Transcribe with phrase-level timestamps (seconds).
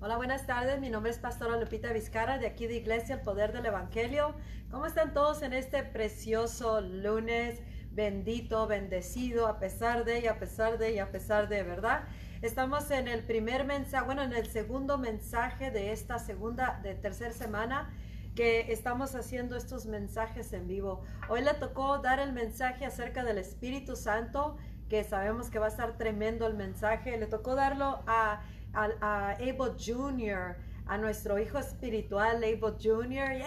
[0.00, 0.80] Hola, buenas tardes.
[0.80, 4.34] Mi nombre es Pastora Lupita Vizcara de aquí de Iglesia El Poder del Evangelio.
[4.70, 7.60] ¿Cómo están todos en este precioso lunes?
[7.90, 12.04] Bendito, bendecido, a pesar de y a pesar de y a pesar de, ¿verdad?
[12.42, 17.32] Estamos en el primer mensaje, bueno, en el segundo mensaje de esta segunda, de tercera
[17.32, 17.90] semana
[18.34, 21.02] que estamos haciendo estos mensajes en vivo.
[21.30, 24.58] Hoy le tocó dar el mensaje acerca del Espíritu Santo,
[24.90, 27.16] que sabemos que va a estar tremendo el mensaje.
[27.16, 28.42] Le tocó darlo a
[28.74, 30.56] a, Abel Jr.,
[30.86, 33.42] a nuestro hijo espiritual, Abel Jr.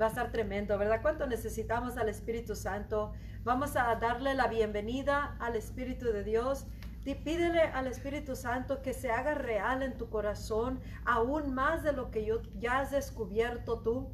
[0.00, 1.00] Va a estar tremendo, ¿verdad?
[1.02, 3.12] ¿Cuánto necesitamos al Espíritu Santo?
[3.44, 6.66] Vamos a darle la bienvenida al Espíritu de Dios.
[7.04, 12.10] Pídele al Espíritu Santo que se haga real en tu corazón, aún más de lo
[12.10, 14.10] que yo, ya has descubierto tú.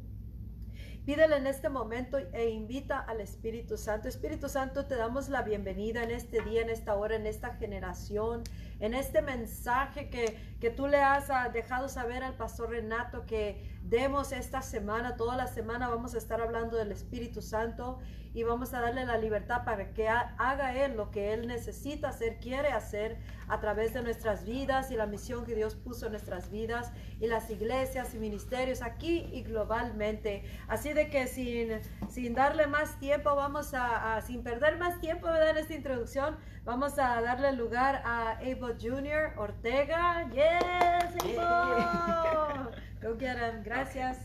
[1.05, 4.07] Pídele en este momento e invita al Espíritu Santo.
[4.07, 8.43] Espíritu Santo, te damos la bienvenida en este día, en esta hora, en esta generación,
[8.81, 13.71] en este mensaje que, que tú le has ah, dejado saber al pastor Renato que
[13.83, 17.99] demos esta semana, toda la semana vamos a estar hablando del Espíritu Santo
[18.33, 22.39] y vamos a darle la libertad para que haga Él lo que Él necesita hacer,
[22.39, 26.49] quiere hacer a través de nuestras vidas y la misión que Dios puso en nuestras
[26.49, 30.45] vidas y las iglesias y ministerios aquí y globalmente.
[30.67, 35.57] Así de que sin, sin darle más tiempo, vamos a, sin perder más tiempo en
[35.57, 39.37] esta introducción, vamos a darle lugar a Abel Jr.
[39.37, 40.29] Ortega.
[40.31, 42.71] Yes, Abel.
[43.01, 43.63] Go get him.
[43.63, 44.17] Gracias.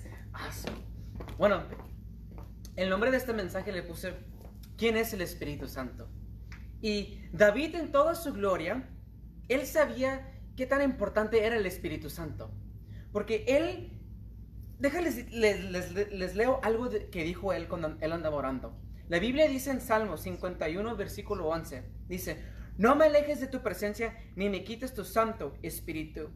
[1.39, 1.63] Bueno,
[2.77, 4.15] el nombre de este mensaje le puse,
[4.77, 6.09] ¿quién es el Espíritu Santo?
[6.81, 8.89] Y David en toda su gloria,
[9.49, 12.51] él sabía qué tan importante era el Espíritu Santo.
[13.13, 13.99] Porque él,
[14.79, 18.77] déjales, les, leo algo que dijo él cuando él andaba orando.
[19.09, 22.43] La Biblia dice en Salmo 51, versículo 11, dice,
[22.77, 26.29] no me alejes de tu presencia ni me quites tu santo espíritu.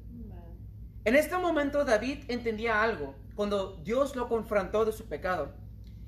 [1.04, 5.54] En este momento David entendía algo cuando Dios lo confrontó de su pecado.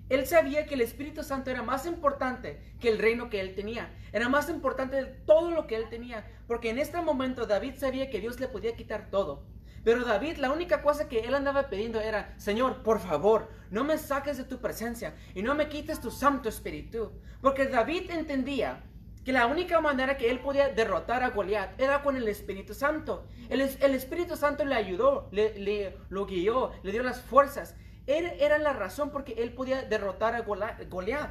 [0.09, 3.95] Él sabía que el Espíritu Santo era más importante que el reino que él tenía.
[4.13, 6.27] Era más importante de todo lo que él tenía.
[6.47, 9.45] Porque en este momento David sabía que Dios le podía quitar todo.
[9.85, 13.99] Pero David, la única cosa que él andaba pidiendo era, Señor, por favor, no me
[13.99, 17.11] saques de tu presencia y no me quites tu Santo Espíritu.
[17.41, 18.85] Porque David entendía
[19.25, 23.27] que la única manera que él podía derrotar a Goliat era con el Espíritu Santo.
[23.49, 27.77] El, Espíritu Santo le ayudó, le, guió, le dio las fuerzas.
[28.07, 31.31] Él era la razón porque él podía derrotar a Goliat.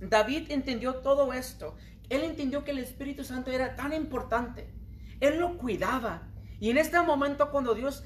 [0.00, 1.76] David entendió todo esto.
[2.08, 4.72] Él entendió que el Espíritu Santo era tan importante.
[5.20, 6.28] Él lo cuidaba.
[6.60, 8.04] Y en este momento cuando Dios,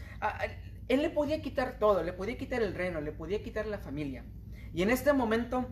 [0.88, 4.24] él le podía quitar todo, le podía quitar el reino, le podía quitar la familia.
[4.72, 5.68] Y en este momento,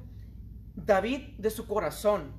[0.75, 2.33] David de su corazón,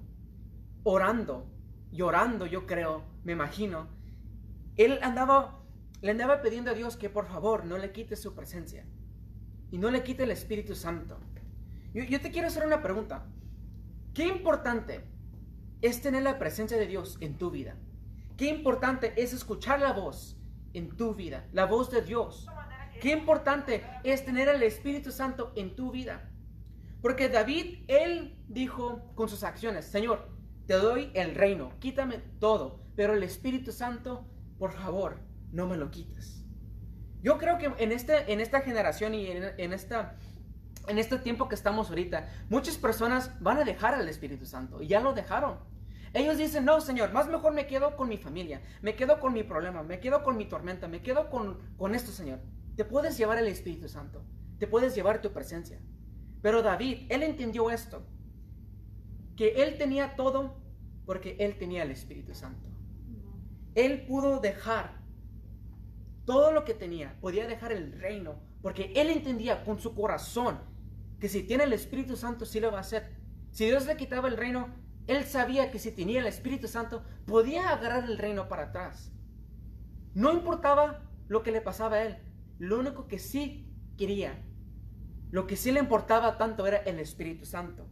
[0.84, 1.50] orando,
[1.92, 3.88] llorando, yo creo, me imagino,
[4.78, 5.64] él andaba,
[6.02, 8.86] le andaba pidiendo a Dios que por favor no le quite su presencia
[9.76, 11.18] y no le quite el Espíritu Santo.
[11.94, 13.26] Yo, te quiero hacer una pregunta.
[14.14, 15.04] ¿Qué importante
[15.82, 17.76] es tener la presencia de Dios en tu vida?
[18.38, 20.38] ¿Qué importante es escuchar la voz
[20.72, 21.46] en tu vida?
[21.52, 22.48] La voz de Dios.
[23.02, 26.32] ¿Qué importante es tener el Espíritu Santo en tu vida?
[27.02, 30.30] Porque David, él dijo con sus acciones, Señor,
[30.68, 34.26] te doy el reino, quítame todo, pero el Espíritu Santo,
[34.58, 35.20] por favor,
[35.52, 36.45] no me lo quites.
[37.22, 40.16] Yo creo que en, este, en esta generación y en, esta,
[40.88, 44.88] en este tiempo que estamos ahorita, muchas personas van a dejar al Espíritu Santo y
[44.88, 45.58] ya lo dejaron.
[46.14, 49.44] Ellos dicen, no, Señor, más mejor me quedo con mi familia, me quedo con mi
[49.44, 52.40] problema, me quedo con mi tormenta, me quedo con, con esto, Señor.
[52.78, 54.24] Te puedes llevar el Espíritu Santo,
[54.58, 55.80] te puedes llevar tu presencia.
[56.42, 58.06] Pero David, él entendió esto,
[59.36, 60.56] que él tenía todo
[61.06, 62.70] porque él tenía el Espíritu Santo.
[63.76, 65.05] Él pudo dejar
[66.26, 70.60] todo lo que tenía, podía dejar el reino, porque él entendía con su corazón
[71.20, 73.16] que si tiene el Espíritu Santo, sí lo va a hacer.
[73.52, 74.76] Si Dios le quitaba el reino,
[75.08, 79.12] él sabía que si tenía el Espíritu Santo, podía agarrar el reino para atrás.
[80.14, 82.18] No importaba lo que le pasaba a él,
[82.58, 84.44] lo único que sí quería,
[85.32, 87.88] lo que sí le importaba tanto era el Espíritu Santo.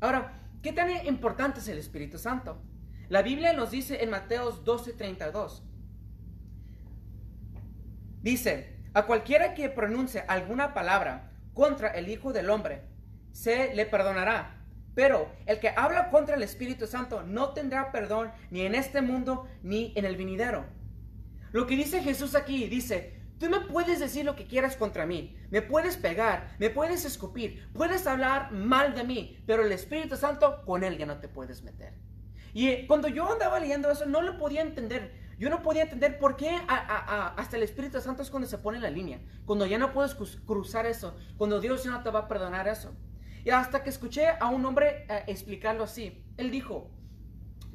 [0.00, 2.60] Ahora, ¿qué tan importante es el Espíritu Santo?
[3.08, 5.62] La Biblia nos dice en Mateos 12:32,
[8.22, 12.82] Dice, a cualquiera que pronuncie alguna palabra contra el Hijo del Hombre,
[13.32, 14.64] se le perdonará.
[14.94, 19.48] Pero el que habla contra el Espíritu Santo no tendrá perdón ni en este mundo
[19.62, 20.66] ni en el venidero.
[21.52, 25.36] Lo que dice Jesús aquí dice, tú me puedes decir lo que quieras contra mí,
[25.50, 30.64] me puedes pegar, me puedes escupir, puedes hablar mal de mí, pero el Espíritu Santo
[30.66, 31.94] con él ya no te puedes meter.
[32.52, 35.27] Y cuando yo andaba leyendo eso no lo podía entender.
[35.38, 38.90] Yo no podía entender por qué hasta el Espíritu Santo es cuando se pone la
[38.90, 42.66] línea, cuando ya no puedes cruzar eso, cuando Dios ya no te va a perdonar
[42.66, 42.92] eso.
[43.44, 46.90] Y hasta que escuché a un hombre eh, explicarlo así, él dijo,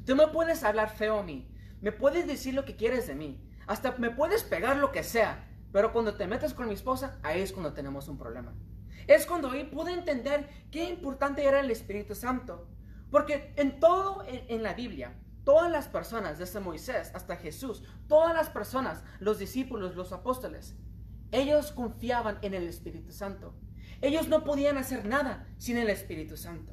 [0.04, 1.48] tú me puedes hablar feo a mí,
[1.80, 5.48] me puedes decir lo que quieres de mí, hasta me puedes pegar lo que sea,
[5.72, 8.54] pero cuando te metes con mi esposa, ahí es cuando tenemos un problema.
[9.06, 12.68] Es cuando ahí pude entender qué importante era el Espíritu Santo.
[13.10, 18.48] Porque en todo en, la Biblia, todas las personas, desde Moisés hasta Jesús, todas las
[18.48, 20.74] personas, los discípulos, los apóstoles,
[21.32, 23.54] ellos confiaban en el Espíritu Santo.
[24.00, 26.72] Ellos no podían hacer nada sin el Espíritu Santo.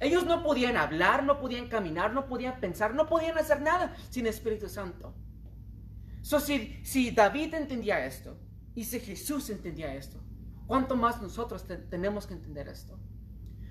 [0.00, 4.26] Ellos no podían hablar, no podían caminar, no podían pensar, no podían hacer nada sin
[4.26, 5.14] el Espíritu Santo.
[6.22, 8.38] So, si, si David entendía esto
[8.74, 10.20] y si Jesús entendía esto,
[10.66, 12.98] ¿cuánto más nosotros tenemos que entender esto?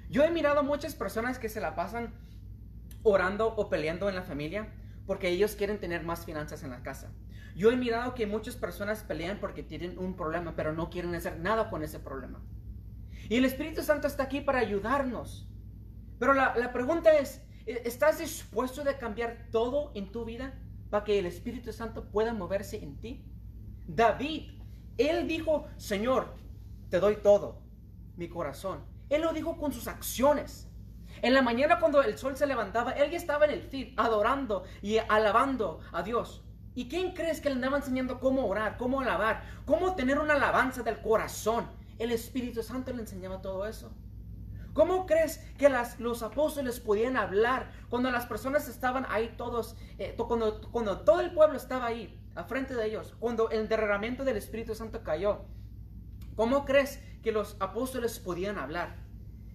[0.09, 2.13] Yo he mirado muchas personas que se la pasan
[3.07, 4.73] orando o peleando en la familia
[5.05, 7.11] porque ellos quieren tener más finanzas en la casa.
[7.55, 11.39] Yo he mirado que muchas personas pelean porque tienen un problema, pero no quieren hacer
[11.39, 12.43] nada con ese problema.
[13.29, 15.49] Y el Espíritu Santo está aquí para ayudarnos.
[16.19, 20.53] Pero la, la pregunta es, ¿estás dispuesto de cambiar todo en tu vida?
[20.89, 23.25] para que el Espíritu Santo pueda moverse en ti?
[23.87, 24.51] David,
[24.97, 26.33] él dijo, Señor,
[26.89, 27.61] te doy todo,
[28.15, 28.85] mi corazón.
[29.09, 30.66] Él lo dijo con sus acciones.
[31.21, 34.63] En la mañana cuando el sol se levantaba, él ya estaba en el feed, adorando
[34.81, 36.43] y alabando a Dios.
[36.75, 40.83] ¿Y quién crees que le andaba enseñando cómo orar, cómo alabar, cómo tener una alabanza
[40.83, 41.67] del corazón?
[41.97, 43.91] El Espíritu Santo le enseñaba todo eso.
[44.73, 50.61] ¿Cómo crees que los apóstoles podían hablar cuando las personas estaban ahí todos, eh, cuando,
[50.69, 54.75] cuando todo el pueblo estaba ahí, a frente de ellos, cuando el derramamiento del Espíritu
[54.75, 55.45] Santo cayó?
[56.35, 59.06] ¿Cómo crees que los apóstoles podían hablar?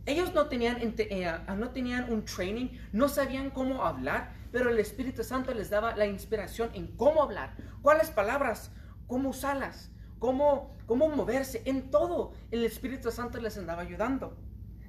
[0.04, 5.22] Ellos no tenían, eh, no tenían un training, no sabían cómo hablar, pero el Espíritu
[5.22, 8.72] Santo les daba la inspiración en cómo hablar, cuáles palabras,
[9.06, 11.62] cómo usarlas, cómo, cómo moverse.
[11.66, 14.36] En todo el Espíritu Santo les andaba ayudando.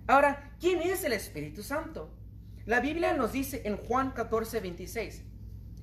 [0.07, 2.10] Ahora, ¿quién es el Espíritu Santo?
[2.65, 5.24] La Biblia nos dice en Juan 14, 26,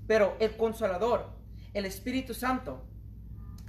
[0.06, 1.30] pero el consolador,
[1.72, 2.84] el Espíritu Santo,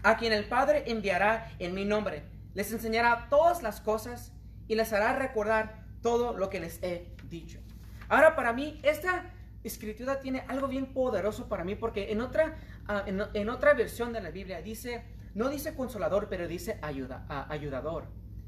[0.01, 2.23] a quien el Padre enviará en mi nombre,
[2.53, 4.33] les enseñará todas las cosas
[4.71, 7.59] y les hará recordar todo lo que les he dicho.
[8.07, 9.29] Ahora, para mí, esta
[9.65, 12.55] escritura tiene algo bien poderoso para mí porque en otra,
[12.87, 15.03] ah, en, otra versión de la Biblia dice,
[15.35, 18.05] no dice consolador, pero dice ayuda, ayudador,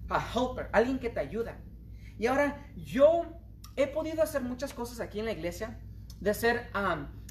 [0.07, 1.57] a helper, alguien que te ayuda.
[2.17, 3.25] Y ahora yo
[3.75, 5.77] he podido hacer muchas cosas aquí en la iglesia,
[6.21, 6.69] de hacer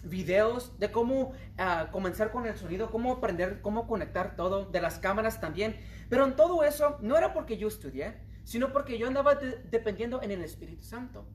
[0.05, 4.99] videos, de cómo ah, comenzar con el sonido, cómo aprender, cómo conectar todo, de las
[4.99, 5.81] cámaras también.
[6.11, 10.31] Pero en todo eso no era porque yo estudié, sino porque yo andaba dependiendo en
[10.31, 11.27] el Espíritu Santo.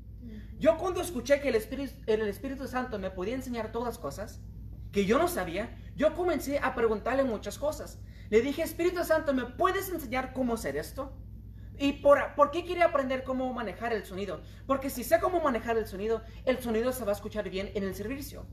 [0.60, 4.42] Yo cuando escuché que el Espíritu, el Espíritu Santo me podía enseñar todas las cosas
[4.92, 8.00] que yo no sabía, yo comencé a preguntarle muchas cosas.
[8.30, 11.14] Le dije, Espíritu Santo, ¿me puedes enseñar cómo hacer esto?
[11.80, 14.42] ¿Y por, por, qué quería aprender cómo manejar el sonido?
[14.66, 17.84] Porque si sé cómo manejar el sonido, el sonido se va a escuchar bien en
[17.84, 18.46] el servicio.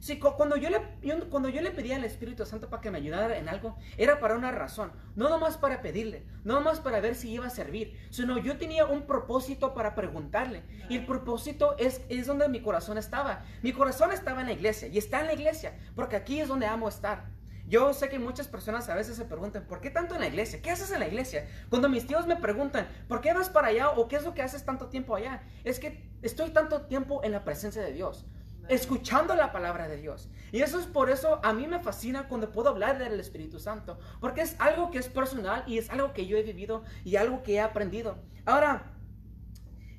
[0.00, 0.80] Si, cuando, yo le,
[1.28, 4.34] cuando yo le pedía al Espíritu Santo para que me ayudara en algo, era para
[4.34, 8.38] una razón, no nomás para pedirle, no nomás para ver si iba a servir, sino
[8.38, 10.62] yo tenía un propósito para preguntarle.
[10.88, 13.44] Y el propósito es, es donde mi corazón estaba.
[13.62, 16.64] Mi corazón estaba en la iglesia y está en la iglesia, porque aquí es donde
[16.64, 17.28] amo estar.
[17.68, 20.60] Yo sé que muchas personas a veces se preguntan, ¿por qué tanto en la iglesia?
[20.60, 21.46] ¿Qué haces en la iglesia?
[21.68, 24.42] Cuando mis tíos me preguntan, ¿por qué vas para allá o qué es lo que
[24.42, 25.42] haces tanto tiempo allá?
[25.62, 28.26] Es que estoy tanto tiempo en la presencia de Dios,
[28.70, 30.28] escuchando la palabra de Dios.
[30.52, 33.98] Y eso es por eso a mí me fascina cuando puedo hablar del Espíritu Santo,
[34.20, 37.42] porque es algo que es personal y es algo que yo he vivido y algo
[37.42, 38.16] que he aprendido.
[38.46, 38.92] Ahora,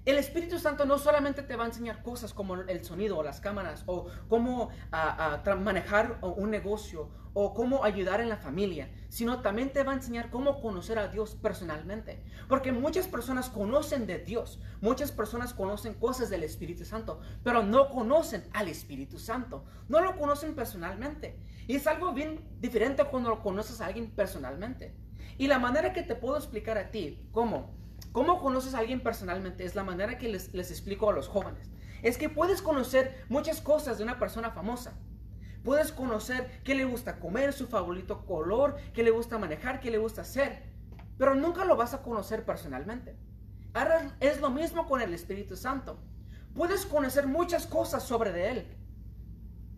[0.04, 3.40] el Espíritu Santo no solamente te va a enseñar cosas como el sonido o las
[3.40, 4.70] cámaras o cómo
[5.60, 10.30] manejar un negocio o cómo ayudar en la familia, sino también te va a enseñar
[10.32, 12.24] cómo conocer a Dios personalmente.
[12.50, 17.90] Porque muchas personas conocen de Dios, muchas personas conocen cosas del Espíritu Santo, pero no
[17.90, 21.40] conocen al Espíritu Santo, no lo conocen personalmente.
[21.68, 24.96] Y es algo bien diferente cuando conoces a alguien personalmente.
[25.38, 27.81] Y la manera que te puedo explicar a ti, cómo
[28.12, 29.64] ¿Cómo conoces a alguien personalmente?
[29.64, 31.72] Es la manera que les, explico a los jóvenes.
[32.04, 34.94] Es que puedes conocer muchas cosas de una persona famosa.
[35.64, 39.98] Puedes conocer qué le gusta comer, su favorito color, qué le gusta manejar, qué le
[39.98, 40.64] gusta hacer.
[41.18, 43.16] Pero nunca lo vas a conocer personalmente.
[43.74, 45.98] Ahora es lo mismo con el Espíritu Santo.
[46.54, 48.78] Puedes conocer muchas cosas sobre de Él,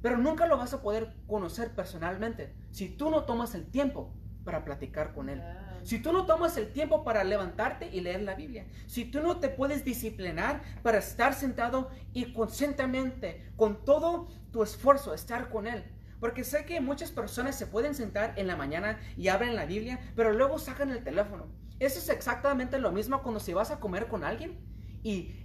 [0.02, 4.12] pero nunca lo vas a poder conocer personalmente si tú no tomas el tiempo
[4.44, 5.42] para platicar con Él
[5.84, 9.40] si tú no tomas el tiempo para levantarte y leer la Biblia, si tú no
[9.40, 15.84] te puedes disciplinar para estar sentado y conscientemente, con todo tu esfuerzo, estar con Él.
[16.20, 20.00] Porque sé que muchas personas se pueden sentar en la mañana y abren la Biblia,
[20.16, 21.48] pero luego sacan el teléfono.
[21.80, 24.58] Eso es exactamente lo mismo cuando si vas a comer con alguien
[25.04, 25.36] y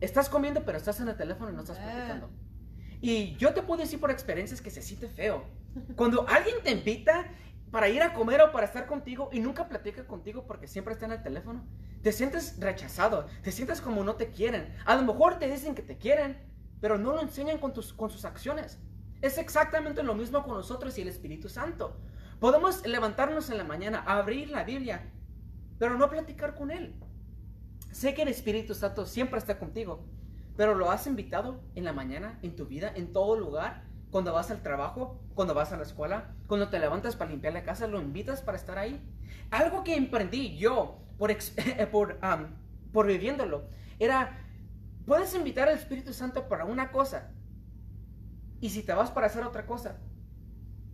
[0.00, 2.30] estás comiendo, pero estás en el teléfono y no estás platicando.
[3.02, 5.44] Y yo te puedo decir por experiencias que se siente feo.
[5.94, 7.26] Cuando alguien te invita
[7.70, 11.06] para ir a comer o para estar contigo y nunca platica contigo porque siempre está
[11.06, 11.66] en el teléfono,
[12.02, 14.74] te sientes rechazado, te sientes como no te quieren.
[14.86, 16.38] A lo mejor te dicen que te quieren,
[16.80, 18.78] pero no lo enseñan con, tus, con sus acciones.
[19.20, 21.96] Es exactamente lo mismo con nosotros y el Espíritu Santo.
[22.40, 25.10] Podemos levantarnos en la mañana, abrir la Biblia,
[25.78, 26.94] pero no platicar con Él.
[27.90, 30.06] Sé que el Espíritu Santo siempre está contigo,
[30.56, 34.50] pero lo has invitado en la mañana, en tu vida, en todo lugar, cuando vas
[34.50, 38.00] al trabajo, cuando vas a la escuela, cuando te levantas para limpiar la casa, lo
[38.00, 39.02] invitas para estar ahí.
[39.50, 41.34] Algo que emprendí yo por,
[41.92, 42.18] por,
[42.92, 44.38] por viviéndolo era,
[45.06, 47.32] puedes invitar al Espíritu Santo para una cosa,
[48.60, 49.98] y si te vas para hacer otra cosa,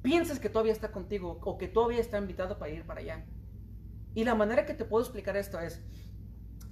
[0.03, 3.25] piensas que todavía está contigo o que todavía está invitado para ir para allá.
[4.15, 5.83] Y la manera que te puedo explicar esto es,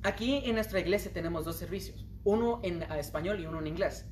[0.02, 4.06] aquí en nuestra iglesia tenemos dos servicios, uno en español y uno en inglés.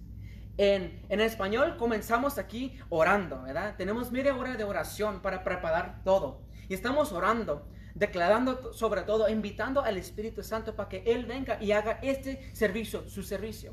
[0.63, 3.77] En, español comenzamos aquí orando, ¿verdad?
[3.79, 6.43] Tenemos media hora de oración para preparar todo.
[6.69, 11.73] Y estamos orando, declarando sobre todo, invitando al Espíritu Santo para que Él venga y
[11.73, 13.73] haga este servicio, su servicio.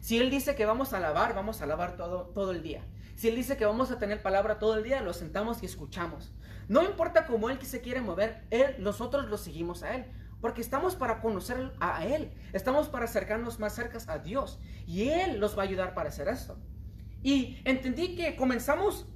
[0.00, 2.84] Si Él dice que vamos a alabar, vamos a alabar todo, todo el día.
[3.14, 6.32] Si Él dice que vamos a tener palabra todo el día, lo sentamos y escuchamos.
[6.66, 10.06] No importa cómo Él se quiere mover, Él, nosotros lo seguimos a Él.
[10.44, 12.30] Porque estamos para conocer a Él.
[12.52, 14.60] Estamos para acercarnos más cerca a Dios.
[14.86, 16.58] Y Él nos va a ayudar para hacer esto.
[17.22, 19.06] Y entendí que comenzamos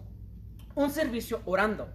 [0.74, 1.92] un servicio orando.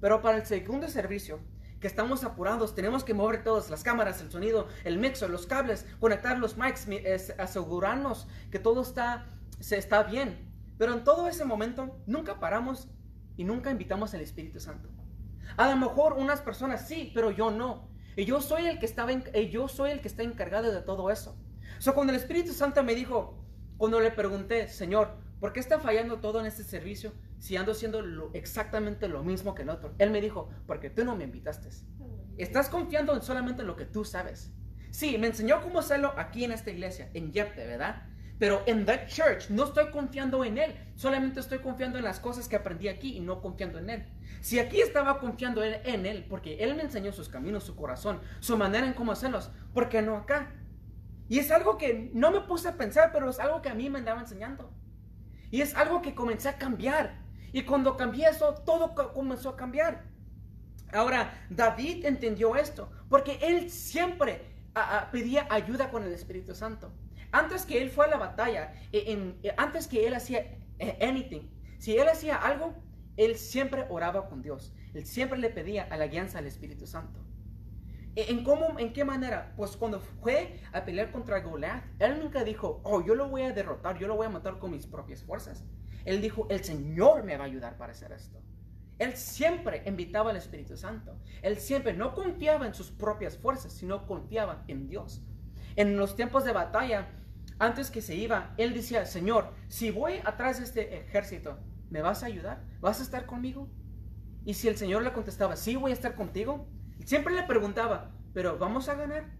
[0.00, 1.38] Pero para el segundo servicio,
[1.78, 5.86] que estamos apurados, tenemos que mover todas las cámaras, el sonido, el mixer, los cables,
[6.00, 6.88] conectar los mics,
[7.38, 9.26] asegurarnos que todo está,
[9.60, 10.52] se está bien.
[10.76, 12.88] Pero en todo ese momento nunca paramos
[13.36, 14.88] y nunca invitamos al Espíritu Santo.
[15.56, 17.91] A lo mejor unas personas sí, pero yo no.
[18.16, 21.36] Y yo soy el que estaba, yo soy el que está encargado de todo eso.
[21.78, 23.42] O sea, cuando el Espíritu Santo me dijo,
[23.76, 28.30] cuando le pregunté, Señor, ¿por qué está fallando todo en este servicio si ando haciendo
[28.34, 29.94] exactamente lo mismo que el otro?
[29.98, 31.70] Él me dijo, porque tú no me invitaste.
[32.36, 34.52] Estás confiando en solamente lo que tú sabes.
[34.90, 38.06] Sí, me enseñó cómo hacerlo aquí en esta iglesia, en Yepte, ¿verdad?
[38.42, 42.48] Pero en that church no estoy confiando en él, solamente estoy confiando en las cosas
[42.48, 44.04] que aprendí aquí y no confiando en él.
[44.40, 48.58] Si aquí estaba confiando en él, porque él me enseñó sus caminos, su corazón, su
[48.58, 50.50] manera en cómo hacerlos, ¿por qué no acá?
[51.28, 53.88] Y es algo que no me puse a pensar, pero es algo que a mí
[53.88, 54.72] me andaba enseñando.
[55.52, 57.20] Y es algo que comencé a cambiar.
[57.52, 60.02] Y cuando cambié eso, todo comenzó a cambiar.
[60.92, 64.42] Ahora, David entendió esto, porque él siempre
[65.12, 66.92] pedía ayuda con el Espíritu Santo.
[67.32, 70.40] Antes que él fue a la batalla, e, e, antes que él hacía
[70.78, 71.48] eh, anything,
[71.78, 72.74] si él hacía algo,
[73.16, 74.74] él siempre oraba con Dios.
[74.94, 77.20] Él siempre le pedía a la guianza al Espíritu Santo.
[78.14, 79.54] E, ¿En, cómo, ¿En qué manera?
[79.56, 83.52] Pues cuando fue a pelear contra Goliath, él nunca dijo, oh, yo lo voy a
[83.52, 85.64] derrotar, yo lo voy a matar con mis propias fuerzas.
[86.04, 88.42] Él dijo, el Señor me va a ayudar para hacer esto.
[88.98, 91.16] Él siempre invitaba al Espíritu Santo.
[91.40, 95.22] Él siempre no confiaba en sus propias fuerzas, sino confiaba en Dios.
[95.76, 97.08] En los tiempos de batalla,
[97.58, 101.58] antes que se iba, él decía, Señor, si voy atrás de este ejército,
[101.90, 102.64] ¿me vas a ayudar?
[102.80, 103.68] ¿Vas a estar conmigo?
[104.44, 106.66] Y si el Señor le contestaba, sí, voy a estar contigo,
[107.04, 109.30] siempre le preguntaba, pero ¿vamos a ganar?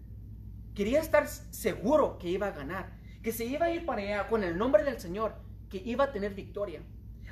[0.73, 4.43] Quería estar seguro que iba a ganar, que se iba a ir para allá con
[4.43, 5.35] el nombre del Señor,
[5.69, 6.81] que iba a tener victoria.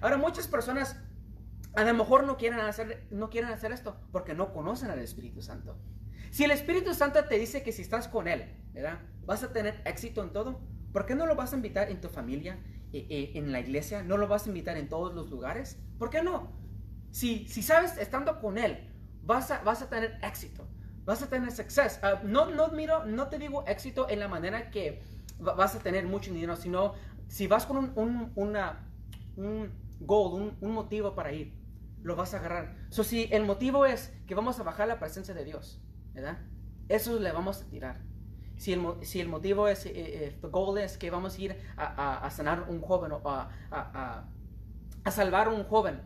[0.02, 0.98] Ahora muchas personas
[1.74, 5.42] a lo mejor no quieren hacer, no quieren hacer esto porque no conocen al Espíritu
[5.42, 5.78] Santo.
[6.32, 9.00] Si el Espíritu Santo te dice que si estás con Él, ¿verdad?
[9.25, 10.62] Vas a tener éxito en todo,
[10.92, 12.60] ¿por qué no lo vas a invitar en tu familia,
[12.94, 14.04] eh, eh, en la iglesia?
[14.04, 15.80] ¿No lo vas a invitar en todos los lugares?
[15.98, 16.51] ¿Por qué no?
[17.12, 18.90] Si, si sabes, estando con Él,
[19.24, 20.68] vas a, vas a tener éxito,
[21.06, 22.00] vas a tener success.
[22.04, 25.01] Ah, no, no, miro, no te digo éxito en la manera que
[25.40, 26.94] vas a tener mucho dinero, sino
[27.28, 28.88] si vas con un, un, una,
[29.36, 31.54] un goal, un, motivo para ir,
[32.01, 32.75] lo vas a agarrar.
[32.90, 35.82] So, si el motivo es que vamos a bajar la presencia de Dios.
[36.90, 38.01] Eso le vamos a tirar.
[38.62, 41.58] Si el, si el motivo es, el eh, eh, goal es que vamos a ir
[41.75, 46.00] a, a, sanar un joven o a, a, salvar a un joven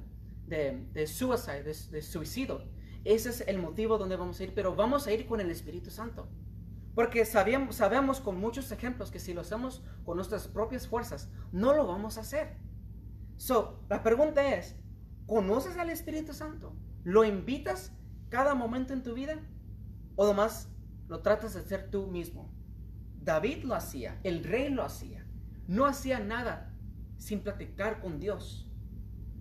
[0.47, 2.61] de, de suicide, de, suicidio,
[3.03, 5.89] ese es el motivo donde vamos a ir, pero vamos a ir con el Espíritu
[5.89, 6.29] Santo.
[6.93, 11.73] Porque sabemos, sabemos con muchos ejemplos que si lo hacemos con nuestras propias fuerzas, no
[11.73, 12.55] lo vamos a hacer.
[13.35, 14.77] So, la pregunta es,
[15.25, 16.73] ¿conoces al Espíritu Santo?
[17.03, 17.91] ¿Lo invitas
[18.29, 19.41] cada momento en tu vida?
[20.15, 20.69] o nomás
[21.07, 22.53] lo tratas de hacer tú mismo.
[23.21, 25.25] David lo hacía, el rey lo hacía.
[25.67, 26.73] No hacía nada
[27.17, 28.61] sin platicar con Dios.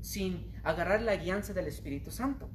[0.04, 2.50] sin agarrar la guianza del Espíritu Santo.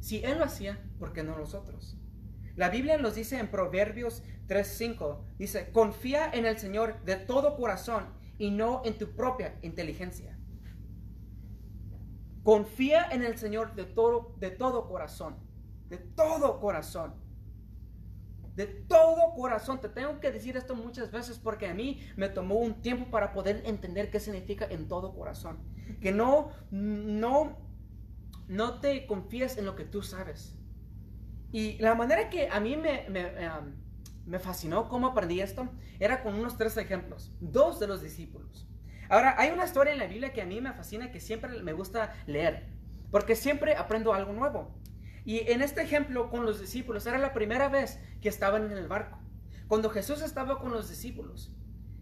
[0.00, 1.98] Si Él lo hacía, ¿por qué no nosotros?
[2.56, 8.06] La Biblia nos dice en Proverbios 3:5, dice, confía en el Señor de todo corazón
[8.38, 10.38] y no en tu propia inteligencia.
[12.42, 15.36] Confía en el Señor de todo, de todo corazón,
[15.90, 17.12] de todo corazón,
[18.60, 19.80] de todo corazón.
[19.80, 23.32] Te tengo que decir esto muchas veces porque a mí me tomó un tiempo para
[23.32, 25.58] poder entender qué significa en todo corazón.
[26.02, 27.56] Que no, no,
[28.48, 30.58] no te confíes en lo que tú sabes.
[31.52, 36.58] Y la manera que a mí me, me, fascinó cómo aprendí esto era con unos
[36.58, 38.68] tres ejemplos, dos de los discípulos.
[39.08, 41.72] Ahora, hay una historia en la Biblia que a mí me fascina, que siempre me
[41.72, 42.68] gusta leer,
[43.10, 44.79] porque siempre aprendo algo nuevo.
[45.30, 48.88] Y en este ejemplo con los discípulos, era la primera vez que estaban en el
[48.88, 49.16] barco.
[49.68, 51.52] Cuando Jesús estaba con los discípulos,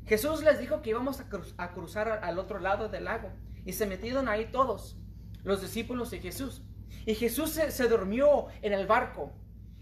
[0.07, 3.31] Jesús les dijo que íbamos a, cruzar al otro lado del lago.
[3.67, 4.97] Y se metieron ahí todos,
[5.45, 6.63] los discípulos de Jesús.
[7.05, 9.35] Y Jesús se, durmió en el barco.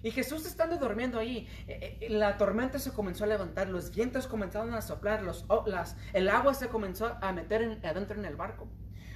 [0.02, 4.26] Y Jesús estando durmiendo ahí, eh, eh, la tormenta se comenzó a levantar, los vientos
[4.26, 8.34] comenzaron a soplar, los, oh, las, el agua se comenzó a meter adentro en el
[8.34, 8.66] barco.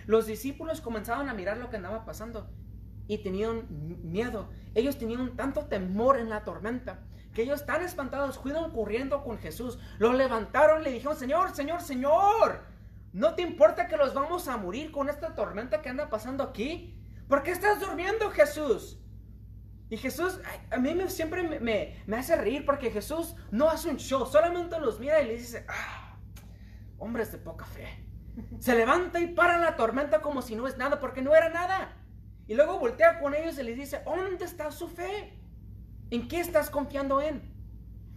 [0.07, 2.49] Los discípulos comenzaron a mirar lo que andaba pasando
[3.11, 3.67] y tenían
[4.05, 4.49] miedo.
[4.73, 7.01] Ellos tenían tanto temor en la tormenta
[7.35, 9.81] que ellos tan espantados fueron corriendo con Jesús.
[9.99, 12.63] Lo levantaron, le dijeron, Señor, Señor, Señor,
[13.13, 16.97] ¿no te importa que los vamos a morir con esta tormenta que anda pasando aquí?
[17.29, 19.01] ¿Por qué estás durmiendo, Jesús?
[19.89, 20.41] Y Jesús,
[20.71, 21.59] a mí me, siempre me,
[22.07, 25.67] me, hace reír porque Jesús no hace un show, solamente los mira y les dice,
[25.69, 26.17] ah,
[26.99, 28.07] hombres de poca fe.
[28.61, 31.97] Se levanta y para la tormenta como si no es nada, porque no era nada.
[32.51, 35.39] Y luego voltea con ellos y les dice, ¿dónde está su fe?
[36.11, 37.41] ¿En qué estás confiando en?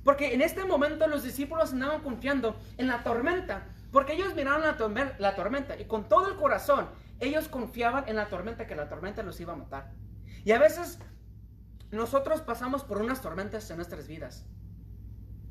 [0.03, 5.15] Porque en este momento los discípulos andaban confiando en la tormenta, porque ellos miraron la,
[5.19, 9.21] la tormenta y con todo el corazón ellos confiaban en la tormenta, que la tormenta
[9.21, 9.91] los iba a matar.
[10.43, 10.97] Y a veces
[11.91, 14.47] nosotros pasamos por unas tormentas en nuestras vidas.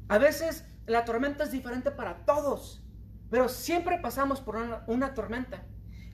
[0.09, 2.83] A veces la tormenta es diferente para todos,
[3.31, 4.57] pero siempre pasamos por
[4.89, 5.63] una, tormenta.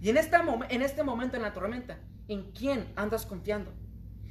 [0.03, 1.99] Y en, esta, en este momento en la tormenta,
[2.29, 3.73] ¿en quién andas confiando?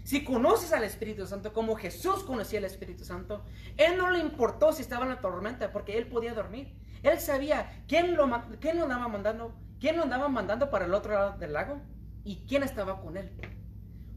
[0.03, 3.43] Si conoces al Espíritu Santo como Jesús conocía al Espíritu Santo,
[3.75, 6.73] Él no le importó si estaba en la tormenta porque Él podía dormir.
[7.03, 8.29] Él sabía quién lo,
[8.59, 11.79] quién andaba mandando ¿Quién lo andaba mandando para el otro lado del lago?
[12.23, 13.31] ¿Y quién estaba con él?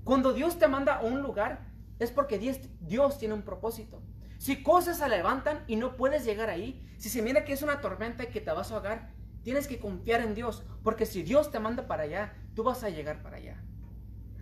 [0.04, 1.66] Cuando Dios te manda a un lugar,
[1.98, 4.02] es porque Dios, tiene un propósito.
[4.38, 7.82] Si cosas se levantan y no puedes llegar ahí, si se mira que es una
[7.82, 9.12] tormenta y que te vas a ahogar,
[9.42, 12.88] tienes que confiar en Dios, porque si Dios te manda para allá, tú vas a
[12.88, 13.62] llegar para allá.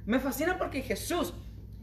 [0.09, 1.35] Me fascina porque Jesús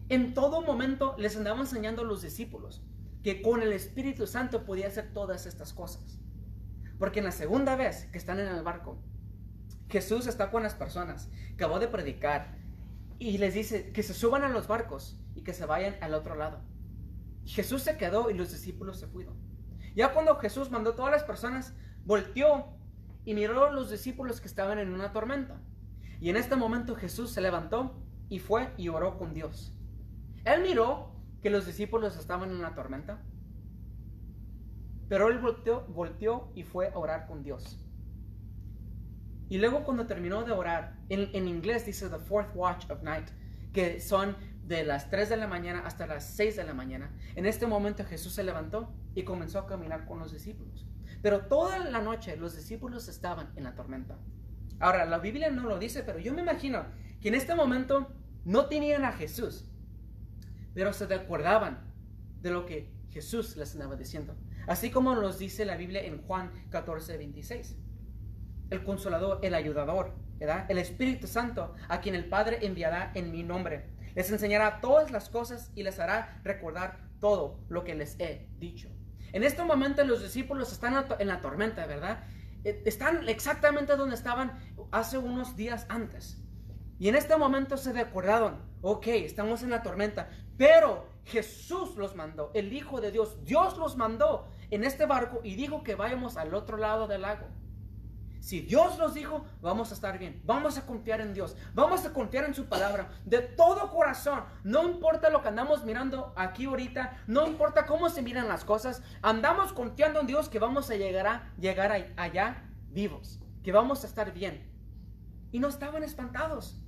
[0.10, 2.82] en todo momento les andaba enseñando a los discípulos
[3.22, 6.18] que con el Espíritu Santo podía hacer todas estas cosas.
[6.98, 8.98] Porque en la segunda vez que están en el barco,
[9.90, 12.58] Jesús está con las personas, acabó de predicar
[13.20, 16.34] y les dice que se suban a los barcos y que se vayan al otro
[16.34, 16.64] lado.
[17.46, 19.38] Jesús se quedó y los discípulos se fueron.
[19.96, 22.76] Ya cuando Jesús mandó a todas las personas, volteó
[23.24, 25.62] y miró a los discípulos que estaban en una tormenta.
[26.20, 29.74] Y en este momento Jesús se levantó y fue y oró con Dios.
[30.44, 31.12] Él miró
[31.42, 33.22] que los discípulos estaban en una tormenta,
[35.08, 37.80] pero él volteó, volteó y fue a orar con Dios.
[39.48, 43.28] Y luego cuando terminó de orar, en, inglés dice the fourth watch of night,
[43.74, 47.12] que son de las 3 de la mañana hasta las 6 de la mañana.
[47.36, 50.88] En este momento Jesús se levantó y comenzó a caminar con los discípulos.
[51.22, 54.18] Pero toda la noche los discípulos estaban en la tormenta.
[54.80, 56.86] Ahora, la Biblia no lo dice, pero yo me imagino
[57.26, 58.08] que en este momento
[58.44, 59.66] no tenían a Jesús,
[60.76, 61.92] pero se acordaban
[62.40, 64.36] de lo que Jesús les andaba diciendo.
[64.68, 67.78] Así como nos dice la Biblia en Juan 14, 26
[68.70, 70.68] el consolador, el ayudador, ¿verdad?
[70.70, 73.90] El Espíritu Santo, a quien el Padre enviará en mi nombre.
[74.14, 78.88] Les enseñará todas las cosas y les hará recordar todo lo que les he dicho.
[79.34, 82.24] En este momento los discípulos están en la tormenta, ¿verdad?
[82.64, 84.60] E, están exactamente donde estaban
[84.92, 86.45] hace unos días antes.
[86.98, 92.52] Y en este momento se recordaron, ok, estamos en la tormenta, pero Jesús los mandó,
[92.54, 96.54] el Hijo de Dios, Dios los mandó en este barco y dijo que vayamos al
[96.54, 97.48] otro lado del lago.
[98.46, 100.40] Si Dios nos dijo, vamos a estar bien.
[100.46, 101.58] Vamos a confiar en Dios.
[101.74, 104.44] Vamos a confiar en su palabra de todo corazón.
[104.64, 107.24] No importa lo que andamos mirando aquí ahorita.
[107.26, 109.02] No importa cómo se miran las cosas.
[109.24, 113.40] Andamos confiando en Dios que vamos a llegar, a, llegar allá vivos.
[113.64, 114.72] Que vamos a estar bien.
[115.52, 116.85] Y no estaban espantados.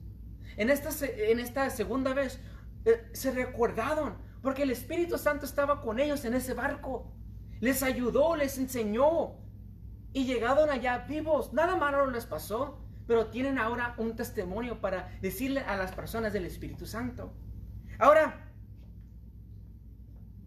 [0.58, 2.40] En esta, en esta segunda vez
[2.86, 4.18] eh, se recordaron.
[4.42, 7.12] Porque el Espíritu Santo estaba con ellos en ese barco.
[7.60, 9.36] Les ayudó, les enseñó
[10.14, 11.54] y llegaron allá vivos.
[11.54, 12.84] Nada malo les pasó.
[13.08, 17.34] pero tienen ahora un testimonio para decirle a las personas del Espíritu Santo.
[18.00, 18.52] Ahora,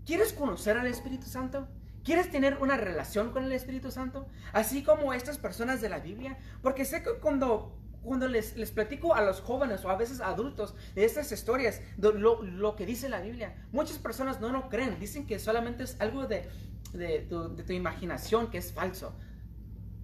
[0.05, 1.68] ¿quieres conocer al Espíritu Santo?
[2.05, 4.27] ¿Quieres tener una relación con el Espíritu Santo?
[4.53, 6.38] Así como estas personas de la Biblia.
[6.62, 10.75] Porque sé que cuando, cuando les, les platico a los jóvenes o a veces adultos
[10.95, 14.99] de estas historias, lo, lo, que dice la Biblia, muchas personas no lo creen.
[14.99, 16.49] Dicen que solamente es algo de,
[16.93, 19.13] de, tu, de tu imaginación, que es falso.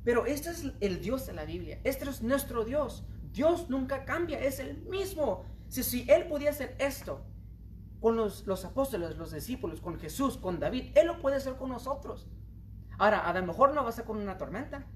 [0.05, 1.81] Pero este es el Dios de la Biblia.
[1.85, 3.05] Este es nuestro Dios.
[3.33, 5.45] Dios nunca cambia, es el mismo.
[5.69, 7.25] Si, si Él podía hacer esto,
[8.01, 10.93] con los, los, apóstoles, los discípulos, con Jesús, con David.
[10.95, 12.29] Él lo puede hacer con nosotros.
[12.99, 14.87] Ahora, a lo mejor no va a ser con una tormenta,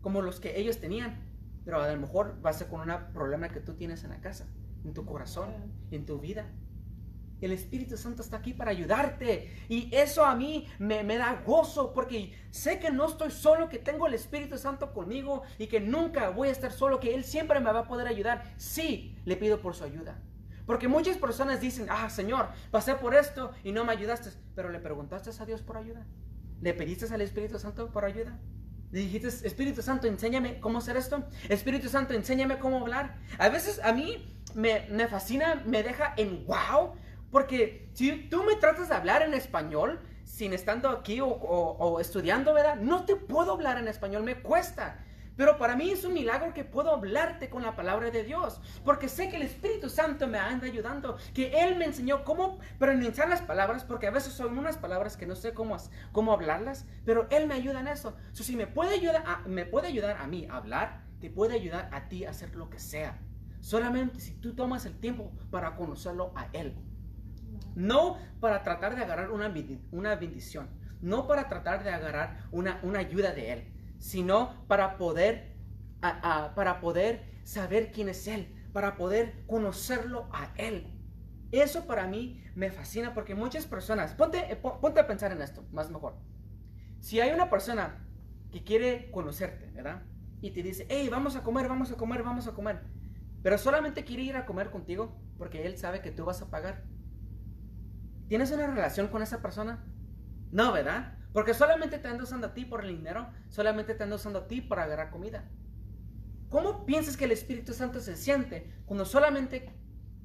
[0.00, 1.27] como los que ellos tenían,
[1.68, 4.22] pero a lo mejor va a ser con un problema que tú tienes en la
[4.22, 4.46] casa,
[4.86, 5.50] en tu corazón,
[5.90, 6.46] en tu vida.
[7.42, 9.54] El Espíritu Santo está aquí para ayudarte.
[9.68, 13.78] Y eso a mí me, me, da gozo porque sé que no estoy solo, que
[13.78, 17.60] tengo el Espíritu Santo conmigo y que nunca voy a estar solo, que Él siempre
[17.60, 18.44] me va a poder ayudar.
[18.56, 20.22] Sí, le pido por su ayuda.
[20.64, 24.30] Porque muchas personas dicen, ah, Señor, pasé por esto y no me ayudaste.
[24.54, 26.06] Pero le preguntaste a Dios por ayuda.
[26.62, 28.38] ¿Le pediste al Espíritu Santo por ayuda?
[28.90, 31.24] Dijiste, Espíritu Santo, enséñame cómo hacer esto.
[31.48, 33.16] Espíritu Santo, enséñame cómo hablar.
[33.38, 36.94] A veces a mí me, fascina, me deja en wow.
[37.30, 42.76] Porque si tú me tratas de hablar en español, sin estando aquí o estudiando, ¿verdad?
[42.76, 45.04] No te puedo hablar en español, me cuesta.
[45.38, 49.08] Pero para mí es un milagro que puedo hablarte con la palabra de Dios, porque
[49.08, 53.42] sé que el Espíritu Santo me anda ayudando, que Él me enseñó cómo pronunciar las
[53.42, 55.76] palabras, porque a veces son unas palabras que no sé cómo,
[56.10, 58.16] cómo hablarlas, pero Él me ayuda en eso.
[58.32, 61.88] si me puede, ayudar a, me puede ayudar a mí a hablar, te puede ayudar
[61.92, 63.20] a ti a hacer lo que sea.
[63.60, 66.74] Solamente si tú tomas el tiempo para conocerlo a Él.
[67.76, 69.54] No para tratar de agarrar una,
[69.92, 70.68] una bendición,
[71.00, 75.56] no para tratar de agarrar una, una ayuda de Él sino para poder,
[76.00, 80.94] para poder saber quién es Él, para poder conocerlo a Él.
[81.50, 85.90] Eso para mí me fascina porque muchas personas, ponte, ponte a pensar en esto, más
[85.90, 86.16] mejor.
[87.00, 88.06] Si hay una persona
[88.50, 90.02] que quiere conocerte, ¿verdad?
[90.40, 92.82] Y te dice, hey, vamos a comer, vamos a comer, vamos a comer.
[93.42, 96.84] Pero solamente quiere ir a comer contigo porque él sabe que tú vas a pagar.
[98.28, 99.84] ¿Tienes una relación con esa persona?
[100.50, 101.17] No, ¿verdad?
[101.38, 104.48] Porque solamente te anda usando a ti por el dinero, solamente te anda usando a
[104.48, 105.48] ti para agarrar comida.
[106.48, 109.70] ¿Cómo piensas que el Espíritu Santo se siente cuando solamente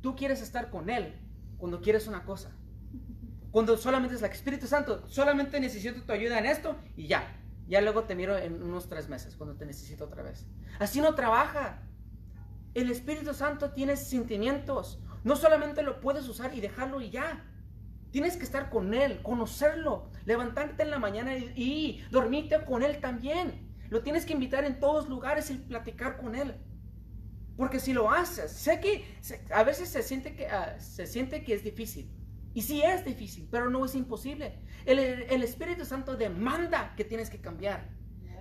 [0.01, 1.13] tú quieres estar con Él,
[1.59, 2.57] cuando quieres una cosa?
[3.51, 7.39] Cuando solamente es el Espíritu Santo, solamente necesito tu ayuda en esto y ya.
[7.67, 10.47] Ya luego te miro en unos tres meses cuando te necesito otra vez.
[10.79, 11.83] Así no trabaja.
[12.73, 14.99] El Espíritu Santo tiene sentimientos.
[15.23, 17.52] No solamente lo puedes usar y dejarlo y ya.
[18.13, 23.73] Tienes que estar con Él, conocerlo, levantarte en la mañana y, dormirte con Él también.
[23.89, 26.53] Lo tienes que invitar en todos lugares y platicar con Él.
[27.57, 29.03] Porque si lo haces, sé que
[29.51, 32.07] a veces se siente que, ah, se siente que es difícil.
[32.53, 34.59] Y sí es difícil, pero no es imposible.
[34.85, 37.89] El Espíritu Santo demanda que tienes que cambiar.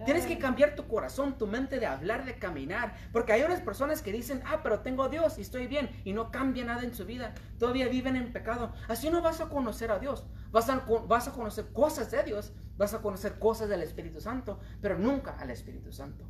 [0.04, 2.94] Tienes que cambiar tu corazón, tu mente de hablar, de caminar.
[3.12, 5.90] Porque hay unas personas que dicen, ah, pero tengo a Dios y estoy bien.
[6.04, 7.34] Y no cambia nada en su vida.
[7.58, 8.72] Todavía viven en pecado.
[8.88, 10.26] Así no vas a conocer a Dios.
[10.50, 12.52] Vas a, vas a conocer cosas de Dios.
[12.76, 14.58] Vas a conocer cosas del Espíritu Santo.
[14.80, 16.24] Pero nunca al Espíritu Santo.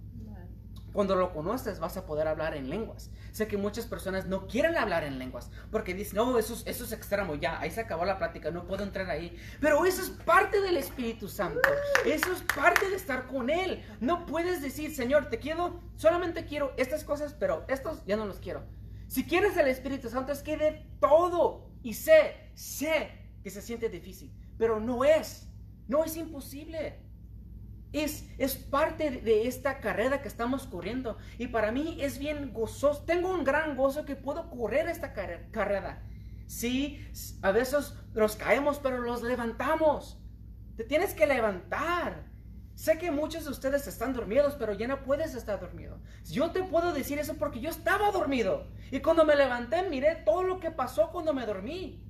[0.93, 3.11] Cuando lo conoces vas a poder hablar en lenguas.
[3.33, 6.85] Sé que muchas personas no quieren hablar en lenguas porque dicen, no, eso es, eso
[6.85, 9.37] es extremo, ya, ahí se acabó la plática, no puedo entrar ahí.
[9.61, 11.61] Pero eso es parte del Espíritu Santo.
[12.05, 13.85] Eso es parte de estar con Él.
[14.01, 18.39] No puedes decir, Señor, te quiero, solamente quiero estas cosas, pero estos ya no los
[18.39, 18.63] quiero.
[19.09, 21.71] Si quieres el Espíritu Santo es que de todo.
[21.83, 23.11] Y sé, sé
[23.43, 25.49] que se siente difícil, pero no es.
[25.89, 27.02] No es imposible.
[27.93, 28.25] Es,
[28.71, 31.19] parte de esta carrera que estamos corriendo.
[31.39, 33.03] Y para mí es bien gozoso.
[33.05, 36.03] Tengo un gran gozo que puedo correr esta carrera.
[36.47, 37.07] Sí,
[37.43, 40.19] a veces nos caemos, pero los levantamos.
[40.77, 42.31] Te tienes que levantar.
[42.75, 46.01] Sé que muchos de ustedes están dormidos, pero ya no puedes estar dormido.
[46.25, 48.67] Yo te puedo decir eso porque yo estaba dormido.
[48.91, 52.03] Y cuando me levanté, miré todo lo que pasó cuando me dormí.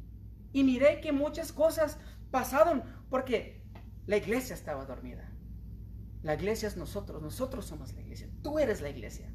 [0.53, 1.99] Y miré que muchas cosas
[2.31, 3.63] pasaron porque
[4.07, 5.32] la iglesia estaba dormida.
[6.23, 9.33] La iglesia es nosotros, nosotros somos la iglesia, tú eres la iglesia.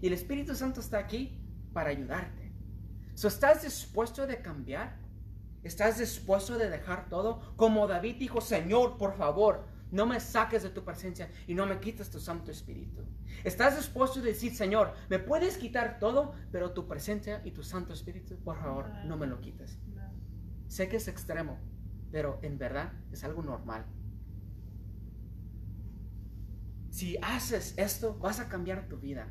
[0.00, 1.38] Y el Espíritu Santo está aquí
[1.72, 2.52] para ayudarte.
[3.14, 4.98] ¿Estás dispuesto de cambiar?
[5.62, 7.54] ¿Estás dispuesto de dejar todo?
[7.56, 11.78] Como David dijo, Señor, por favor, no me saques de tu presencia y no me
[11.78, 13.02] quites tu Santo Espíritu.
[13.44, 17.92] ¿Estás dispuesto a decir, Señor, me puedes quitar todo, pero tu presencia y tu Santo
[17.92, 19.78] Espíritu, por favor, no me lo quites?
[20.68, 21.58] Sé que es extremo,
[22.10, 23.86] pero en verdad es algo normal.
[26.94, 29.26] Si haces esto, vas a cambiar tu vida.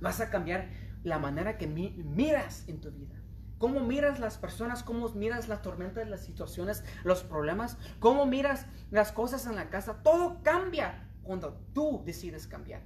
[0.00, 0.68] Vas a cambiar
[1.04, 3.22] la manera que miras en tu vida.
[3.58, 9.12] Cómo miras las personas, cómo miras las tormentas, las situaciones, los problemas, cómo miras las
[9.12, 10.02] cosas en la casa.
[10.02, 12.82] Todo cambia cuando tú decides cambiar.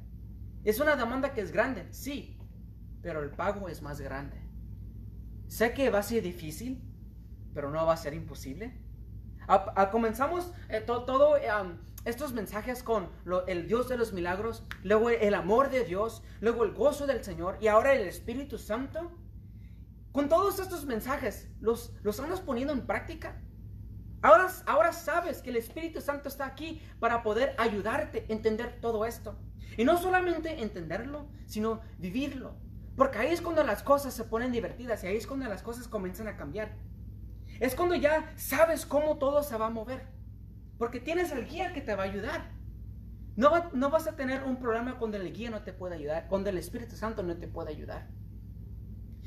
[0.62, 2.38] Es una demanda que es grande, sí,
[3.00, 4.46] pero el pago es más grande.
[5.48, 6.84] Sé que va a ser difícil,
[7.54, 8.78] pero no va a ser imposible.
[9.90, 11.36] Comenzamos eh, todo,
[12.04, 13.08] estos mensajes con
[13.46, 17.58] el Dios de los milagros, luego el amor de Dios, luego el gozo del Señor
[17.60, 19.12] y ahora el Espíritu Santo.
[20.12, 23.40] Con todos estos mensajes, ¿los, los estamos poniendo en práctica?
[24.22, 29.04] Ahora, ahora sabes que el Espíritu Santo está aquí para poder ayudarte a entender todo
[29.06, 29.38] esto.
[29.76, 32.56] Y no solamente entenderlo, sino vivirlo.
[32.96, 35.88] Porque ahí es cuando las cosas se ponen divertidas y ahí es cuando las cosas
[35.88, 36.76] comienzan a cambiar.
[37.60, 40.08] Es cuando ya sabes cómo todo se va a mover.
[40.78, 42.50] Porque tienes al guía que te va a ayudar.
[43.36, 46.58] No, vas a tener un problema cuando el guía no te puede ayudar, cuando el
[46.58, 48.08] Espíritu Santo no te puede ayudar.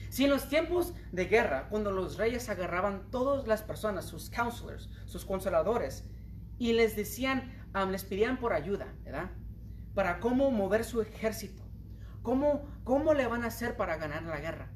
[0.10, 4.90] Si en los tiempos de guerra, cuando los reyes agarraban todas las personas, sus counselors,
[5.06, 6.10] sus consoladores,
[6.58, 7.52] y les decían,
[7.90, 9.32] les pedían por ayuda, ¿verdad?
[9.96, 11.64] Para cómo mover su ejército.
[12.22, 14.72] ¿Cómo, ¿Cómo le van a hacer para ganar la guerra?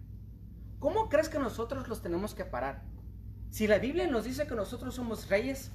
[0.80, 2.84] ¿Cómo crees que nosotros los tenemos que parar?
[3.50, 5.72] Si la Biblia nos dice que nosotros somos reyes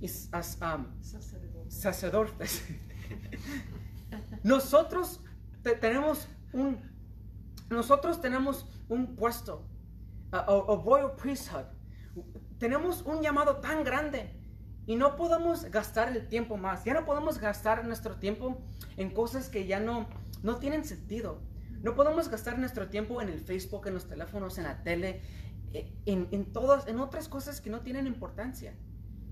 [0.00, 0.08] y
[1.68, 2.64] sacerdotes,
[4.42, 5.20] nosotros
[5.80, 6.90] tenemos un
[7.70, 9.64] nosotros tenemos un puesto,
[10.32, 10.44] a,
[10.84, 11.66] royal priesthood.
[12.58, 14.34] Tenemos un llamado tan grande
[14.86, 16.84] y no podemos gastar el tiempo más.
[16.84, 18.60] Ya no podemos gastar nuestro tiempo
[18.96, 20.08] en cosas que ya no,
[20.42, 21.40] no tienen sentido.
[21.80, 25.22] No podemos gastar nuestro tiempo en el Facebook, en los teléfonos, en la tele,
[25.72, 28.74] en, todas, en otras cosas que no tienen importancia.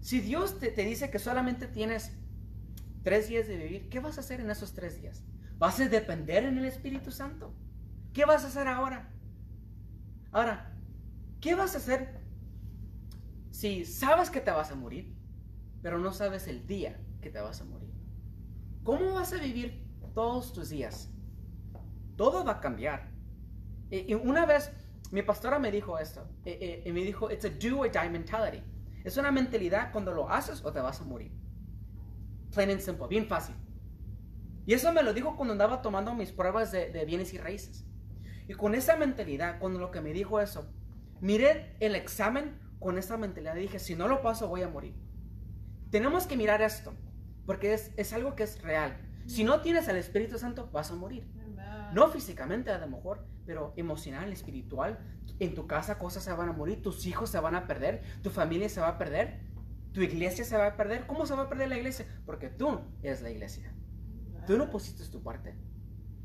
[0.00, 2.12] Si Dios te, te dice que solamente tienes
[3.02, 5.24] tres días de vivir, ¿qué vas a hacer en esos tres días?
[5.58, 7.52] ¿Vas a depender en el Espíritu Santo?
[8.12, 9.10] ¿Qué vas a hacer ahora?
[10.30, 10.72] Ahora,
[11.40, 12.20] ¿qué vas a hacer
[13.50, 15.14] si sabes que te vas a morir,
[15.82, 17.90] pero no sabes el día que te vas a morir?
[18.84, 21.10] ¿Cómo vas a vivir todos tus días?
[22.16, 23.10] Todo va a cambiar.
[23.90, 24.70] Y, una vez
[25.10, 28.62] mi pastora me dijo esto, y, me dijo, it's a do or die mentality.
[29.04, 31.32] Es una mentalidad cuando lo haces o te vas a morir.
[32.52, 33.54] Plain and simple, bien fácil.
[34.66, 37.86] Y eso me lo dijo cuando andaba tomando mis pruebas de, de bienes y raíces.
[38.48, 40.70] Y con esa mentalidad, cuando lo que me dijo eso,
[41.20, 44.94] miré el examen con esa mentalidad y dije, si no lo paso voy a morir.
[45.90, 46.92] Tenemos que mirar esto,
[47.46, 49.00] porque es, es algo que es real.
[49.26, 51.26] Si no tienes al Espíritu Santo, vas a morir.
[51.92, 54.98] No físicamente a lo mejor, pero emocional, espiritual.
[55.40, 58.28] En tu casa cosas se van a morir, tus hijos se van a perder, tu
[58.28, 59.40] familia se va a perder,
[59.92, 61.06] tu iglesia se va a perder.
[61.06, 62.04] ¿Cómo se va a perder la iglesia?
[62.26, 63.72] Porque tú eres la iglesia.
[64.46, 65.56] Tú no pusiste tu parte.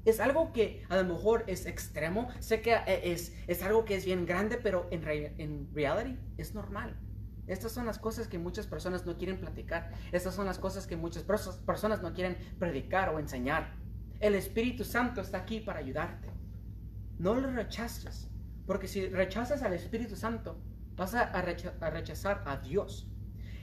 [0.04, 3.96] Es algo que a lo mejor es extremo, sé que eh, es, es algo que
[3.96, 7.00] es bien grande, pero en, en reality es normal.
[7.48, 9.94] Estas son las cosas que muchas personas no quieren platicar.
[10.12, 13.76] Estas son las cosas que muchas personas no quieren predicar o enseñar.
[14.20, 16.43] El Espíritu Santo está aquí para ayudarte.
[17.24, 18.28] No lo rechaces,
[18.68, 20.62] porque si rechazas al Espíritu Santo,
[20.98, 23.08] vas a, rechazar a Dios.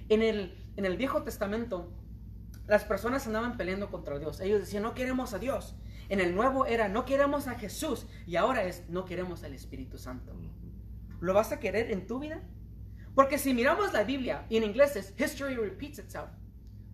[0.09, 1.93] En el, en el Viejo Testamento,
[2.67, 4.41] las personas andaban peleando contra Dios.
[4.41, 5.77] Ellos decían, no queremos a Dios.
[6.09, 9.99] En el nuevo era no queremos a Jesús y ahora es no queremos al Espíritu
[9.99, 10.33] Santo.
[11.21, 12.41] ¿Lo vas a querer en tu vida?
[13.15, 16.31] Porque si miramos la Biblia, y en inglés es history repeats itself.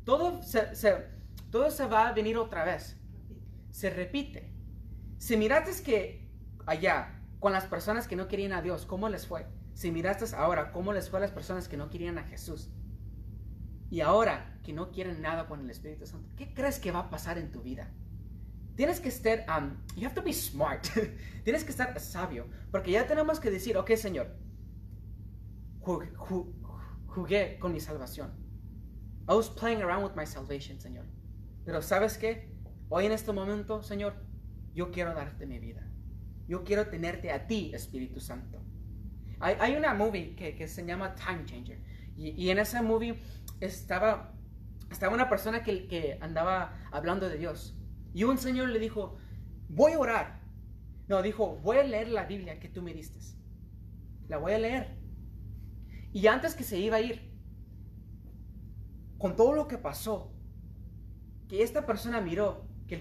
[0.04, 0.66] Todo se,
[1.52, 2.96] todo se va a venir otra vez.
[3.70, 4.50] Se repite.
[5.18, 6.25] Si miraste que
[6.66, 9.46] allá, con las personas que no querían a Dios, ¿cómo les fue?
[9.74, 12.70] Si miraste ahora, ¿cómo les fue a las personas que no querían a Jesús?
[13.88, 17.10] Y ahora que no quieren nada con el Espíritu Santo, ¿qué crees que va a
[17.10, 17.90] pasar en tu vida?
[18.76, 20.86] tienes que estar, um, you have to be smart.
[21.44, 22.46] tienes que estar sabio.
[22.70, 24.36] Porque ya tenemos que decir, ok, Señor,
[25.80, 28.32] jugué, con mi salvación.
[29.28, 31.06] I was playing around with my salvation, Señor.
[31.64, 32.54] Pero ¿sabes qué?
[32.88, 34.14] Hoy en este momento, Señor,
[34.72, 35.82] yo quiero darte mi vida.
[36.48, 38.62] Yo quiero tenerte a ti, Espíritu Santo.
[39.38, 41.78] Hay, una movie que, se llama Time Changer.
[42.16, 43.20] Y, en esa movie
[43.60, 44.32] estaba,
[44.90, 47.76] estaba una persona que, que andaba hablando de Dios.
[48.14, 49.18] Y un señor le dijo,
[49.68, 50.40] voy a orar.
[51.08, 53.20] No, dijo, voy a leer la Biblia que tú me diste.
[54.28, 54.96] La voy a leer.
[56.12, 57.30] Y antes que se iba a ir,
[59.18, 60.32] con todo lo que pasó,
[61.48, 62.94] que esta persona miró que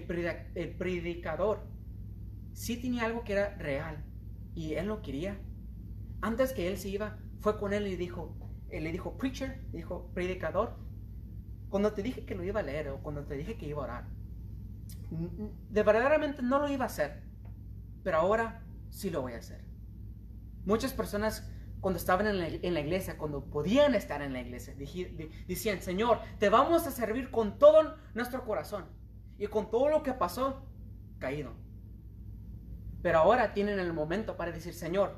[0.54, 1.66] el, predicador
[2.56, 4.02] sí tenía algo que era real
[4.54, 5.38] y él lo quería.
[6.22, 8.34] Antes que él se iba, fue con él y dijo,
[8.70, 10.74] él le dijo, preacher, dijo, predicador,
[11.68, 13.84] cuando te dije que lo iba a leer o cuando te dije que iba a
[13.84, 14.08] orar,
[15.10, 17.22] de verdaderamente no lo iba a hacer.
[18.02, 19.62] pero ahora sí lo voy a hacer.
[20.64, 24.74] Muchas personas cuando estaban en la, iglesia, cuando podían estar en la iglesia,
[25.46, 28.86] decían, Señor, te vamos a servir con todo nuestro corazón
[29.38, 30.64] y con todo lo que pasó,
[31.18, 31.65] caído.
[33.02, 35.16] Pero ahora tienen el momento para decir, Señor,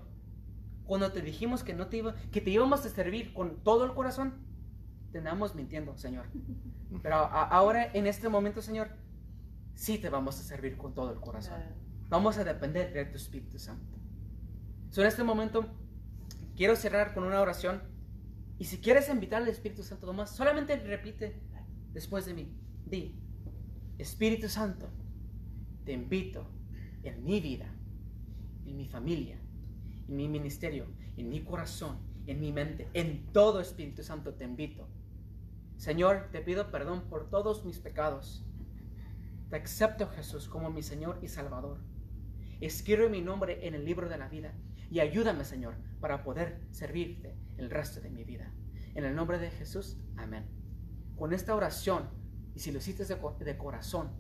[0.85, 3.95] cuando te dijimos que, no te, iba, que te íbamos a servir con todo el
[3.95, 4.35] corazón,
[5.13, 6.27] te andamos mintiendo, Señor.
[7.03, 8.89] Pero ahora, en este momento, Señor,
[9.75, 11.61] sí te vamos a servir con todo el corazón.
[12.09, 13.99] Vamos a depender de tu Espíritu Santo.
[14.91, 15.67] So, en este momento,
[16.57, 17.83] quiero cerrar con una oración.
[18.59, 21.41] Y si quieres invitar al Espíritu Santo, nomás solamente repite
[21.93, 22.53] después de mí.
[22.87, 23.15] Di,
[23.99, 24.89] Espíritu Santo,
[25.85, 26.47] te invito
[27.03, 27.75] en mi vida,
[28.67, 29.41] en mi familia,
[30.09, 34.89] en mi ministerio, en mi corazón, en mi mente, en todo Espíritu Santo te invito.
[35.77, 38.45] Señor, te pido perdón por todos mis pecados.
[39.49, 41.79] Te acepto Jesús como mi Señor y Salvador.
[42.61, 44.53] Escribe mi nombre en el libro de la vida
[44.91, 48.53] y ayúdame, Señor, para poder servirte el resto de mi vida.
[48.95, 50.47] En el nombre de Jesús, amén.
[51.17, 52.09] Con esta oración,
[52.55, 54.11] y si lo hiciste de, corazón,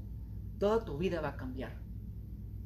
[0.59, 1.88] toda tu vida va a cambiar.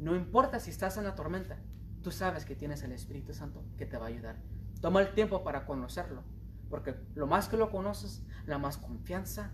[0.03, 1.59] No importa si estás en la tormenta,
[2.03, 4.37] tú sabes que tienes el Espíritu Santo que te va a ayudar.
[4.81, 6.25] Toma el tiempo para conocerlo,
[6.69, 9.53] porque lo más que lo conoces, la más confianza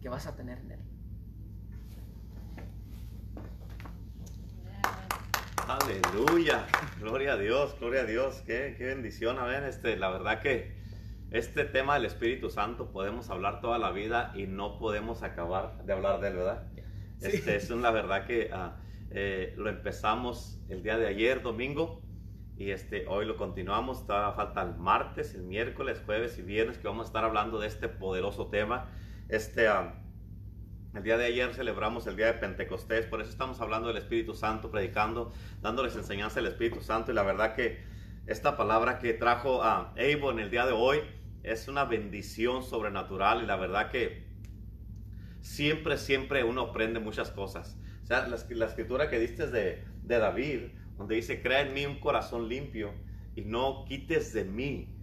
[0.00, 0.80] que vas a tener en él.
[5.66, 6.64] Aleluya,
[7.00, 10.80] gloria a Dios, gloria a Dios, qué, qué bendición, a ver, este, la verdad que
[11.32, 15.92] este tema del Espíritu Santo podemos hablar toda la vida y no podemos acabar de
[15.92, 16.68] hablar de él, ¿verdad?
[17.20, 18.76] Este, es la verdad que ah,
[19.14, 22.02] eh, lo empezamos el día de ayer, domingo,
[22.56, 26.86] y este, hoy lo continuamos, todavía falta el martes, el miércoles, jueves y viernes que
[26.86, 28.90] vamos a estar hablando de este poderoso tema.
[29.28, 29.94] Este, ah,
[30.94, 34.34] el día de ayer celebramos el día de Pentecostés, por eso estamos hablando del Espíritu
[34.34, 37.12] Santo, predicando, dándoles enseñanza del Espíritu Santo.
[37.12, 37.82] Y la verdad que
[38.26, 40.98] esta palabra que trajo a Evo en el día de hoy
[41.42, 43.42] es una bendición sobrenatural.
[43.42, 44.26] Y la verdad que
[45.40, 47.78] siempre, siempre uno aprende muchas cosas.
[48.12, 52.92] La, escritura que diste de, David, donde dice, crea en mí un corazón limpio
[53.34, 54.94] y no quites de mí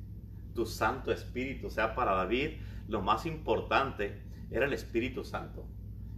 [0.54, 1.68] tu Santo Espíritu.
[1.68, 5.68] O sea, para David lo más importante era el Espíritu Santo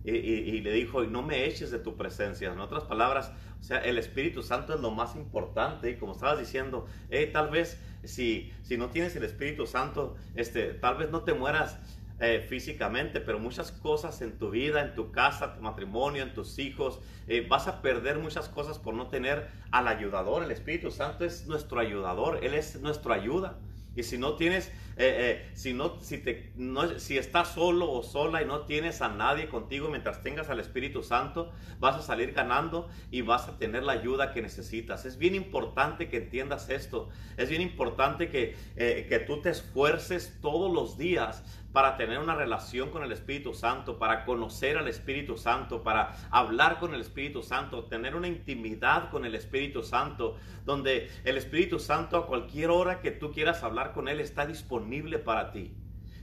[0.03, 2.51] y, le dijo, no me eches de tu presencia.
[2.51, 5.91] En otras palabras, o sea, el Espíritu Santo es lo más importante.
[5.91, 6.87] Y como estabas diciendo,
[7.31, 11.79] tal vez si, si no tienes el Espíritu Santo, este, tal vez no te mueras
[12.23, 16.59] eh, físicamente, pero muchas cosas en tu vida, en tu casa, tu matrimonio, en tus
[16.59, 20.43] hijos, eh, vas a perder muchas cosas por no tener al ayudador.
[20.43, 23.57] El Espíritu Santo es nuestro ayudador, Él es nuestra ayuda.
[23.95, 28.03] Y si no tienes, eh, eh, si, no, si, te, no, si estás solo o
[28.03, 32.33] sola y no tienes a nadie contigo mientras tengas al Espíritu Santo, vas a salir
[32.33, 35.05] ganando y vas a tener la ayuda que necesitas.
[35.05, 37.09] Es bien importante que entiendas esto.
[37.37, 42.35] Es bien importante que, eh, que tú te esfuerces todos los días para tener una
[42.35, 47.43] relación con el Espíritu Santo, para conocer al Espíritu Santo, para hablar con el Espíritu
[47.43, 52.99] Santo, tener una intimidad con el Espíritu Santo, donde el Espíritu Santo a cualquier hora
[52.99, 54.80] que tú quieras hablar con Él está disponible
[55.23, 55.75] para ti.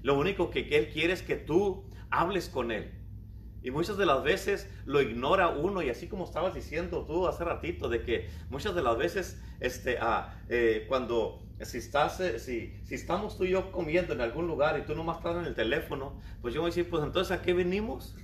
[0.02, 2.92] Lo único que Él quiere es que tú hables con Él.
[3.62, 7.44] Y muchas de las veces lo ignora uno, y así como estabas diciendo tú hace
[7.44, 12.74] ratito, de que muchas de las veces este, ah, eh, cuando si, estás, eh, si,
[12.84, 15.54] si estamos tú y yo comiendo en algún lugar y tú nomás estás en el
[15.54, 18.14] teléfono, pues yo voy a decir, pues entonces ¿a qué venimos?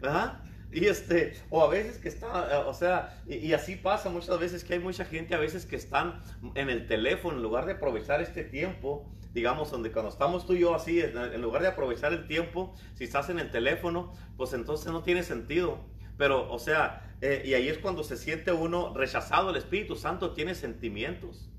[0.00, 0.40] ¿Verdad?
[0.72, 4.62] Y este, o a veces que está, eh, o sea, y, así pasa muchas veces
[4.62, 6.22] que hay mucha gente a veces que están
[6.54, 10.60] en el teléfono en lugar de aprovechar este tiempo, digamos, donde cuando estamos tú y
[10.60, 14.90] yo así, en, lugar de aprovechar el tiempo, si estás en el teléfono, pues entonces
[14.92, 15.78] no tiene sentido.
[16.16, 20.32] Pero, o sea, eh, y ahí es cuando se siente uno rechazado, el Espíritu Santo
[20.32, 21.50] tiene sentimientos.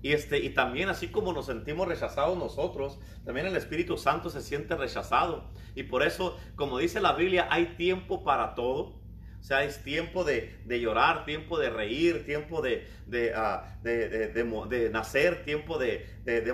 [0.00, 4.40] Y, este, y también así como nos sentimos rechazados nosotros, también el Espíritu Santo se
[4.40, 5.50] siente rechazado.
[5.74, 8.97] Y por eso, como dice la Biblia, hay tiempo para todo.
[9.40, 12.84] O sea, es tiempo de, llorar, tiempo de reír, tiempo de,
[13.34, 16.04] ah, de, nacer, tiempo de,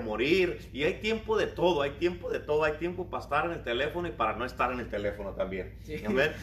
[0.05, 0.71] morir.
[0.73, 2.63] Y hay tiempo de todo, hay tiempo de todo.
[2.63, 5.77] Hay tiempo para estar en el teléfono y para no estar en el teléfono también.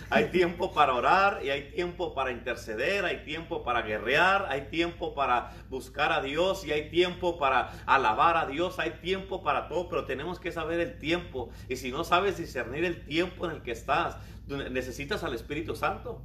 [0.10, 5.14] Hay tiempo para orar y hay tiempo para interceder, hay tiempo para guerrear, hay tiempo
[5.16, 8.80] para buscar a Dios y hay tiempo para alabar a Dios.
[8.80, 11.50] Hay tiempo para todo, pero tenemos que saber el tiempo.
[11.70, 14.18] Y si no sabes discernir el tiempo en el que estás,
[14.48, 16.22] necesitas al Espíritu Santo.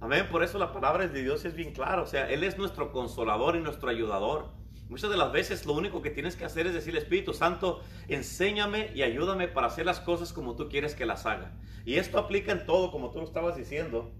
[0.00, 0.28] Amén.
[0.30, 2.02] Por eso la palabra de Dios es bien clara.
[2.02, 4.50] O sea, Él es nuestro consolador y nuestro ayudador.
[4.88, 8.90] Muchas de las veces lo único que tienes que hacer es decir, Espíritu Santo, enséñame
[8.94, 11.52] y ayúdame para hacer las cosas como tú quieres que las haga.
[11.84, 14.10] Y esto aplica en todo, como tú lo estabas diciendo.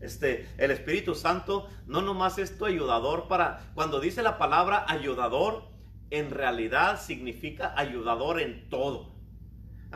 [0.00, 5.64] Este, el Espíritu Santo no nomás es tu ayudador para, cuando dice la palabra ayudador,
[6.10, 9.15] en realidad significa ayudador en todo.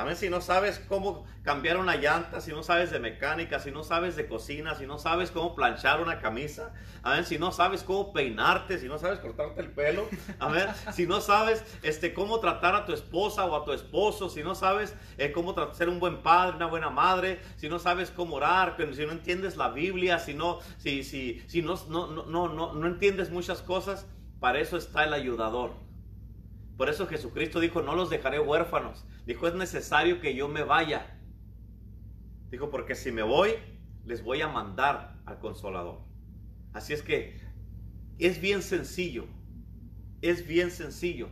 [0.01, 3.71] A ver, si no sabes cómo cambiar una llanta, si no sabes de mecánica, si
[3.71, 6.73] no sabes de cocina, si no sabes cómo planchar una camisa,
[7.03, 10.71] a ver, si no sabes cómo peinarte, si no sabes cortarte el pelo, a ver,
[10.95, 14.55] si no sabes este, cómo tratar a tu esposa o a tu esposo, si no
[14.55, 18.79] sabes eh, cómo ser un buen padre, una buena madre, si no sabes cómo orar,
[18.95, 22.87] si no entiendes la Biblia, si no, si, si, si no, no, no, no, no
[22.87, 24.07] entiendes muchas cosas,
[24.41, 25.73] para eso está el ayudador.
[26.79, 29.05] Por eso Jesucristo dijo, no los dejaré huérfanos.
[29.27, 31.19] Dijo, es necesario que yo me vaya.
[32.51, 33.55] Dijo, porque si me voy,
[34.05, 36.01] les voy a mandar al consolador.
[36.73, 37.41] Así es que
[38.19, 39.27] es bien sencillo.
[40.23, 41.29] Es bien sencillo.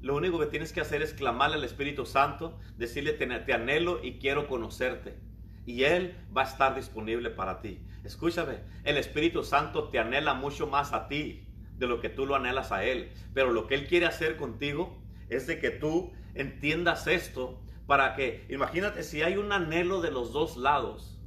[0.00, 4.18] Lo único que tienes que hacer es clamarle al Espíritu Santo, decirle, te, anhelo y
[4.18, 5.18] quiero conocerte.
[5.64, 7.80] Y Él va a estar disponible para ti.
[8.04, 11.46] Escúchame, el Espíritu Santo te anhela mucho más a ti
[11.76, 13.10] de lo que tú lo anhelas a Él.
[13.34, 18.46] Pero lo que Él quiere hacer contigo es de que tú entiendas esto para que,
[18.48, 21.20] imagínate si hay un anhelo de los dos lados,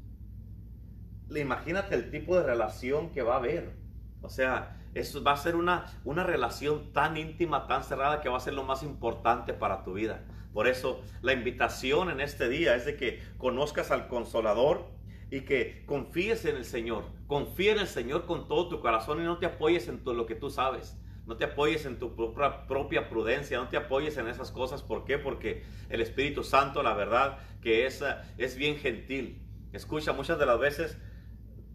[1.33, 3.77] imagínate el tipo de relación que va a haber.
[4.21, 8.37] O sea, eso va a ser una, una relación tan íntima, tan cerrada, que va
[8.37, 10.25] a ser lo más importante para tu vida.
[10.53, 14.99] Por eso la invitación en este día es de que conozcas al consolador,
[15.31, 17.05] y que confíes en el Señor.
[17.27, 20.25] Confía en el Señor con todo tu corazón y no te apoyes en todo lo
[20.25, 20.97] que tú sabes.
[21.29, 24.81] No te apoyes en tu propia, prudencia, no te apoyes en esas cosas.
[24.81, 25.17] ¿Por qué?
[25.17, 28.03] Porque el Espíritu Santo, la verdad, que es,
[28.37, 29.41] es bien gentil.
[29.71, 30.97] Escucha, muchas de las veces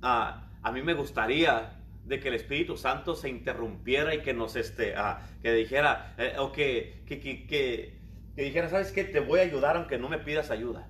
[0.03, 4.95] a mí me gustaría de que el Espíritu Santo se interrumpiera y que nos, este,
[5.43, 7.99] que dijera, eh, o que, que, que, que,
[8.37, 9.05] dijera, ¿sabes qué?
[9.05, 10.89] Te voy a ayudar aunque no me pidas ayuda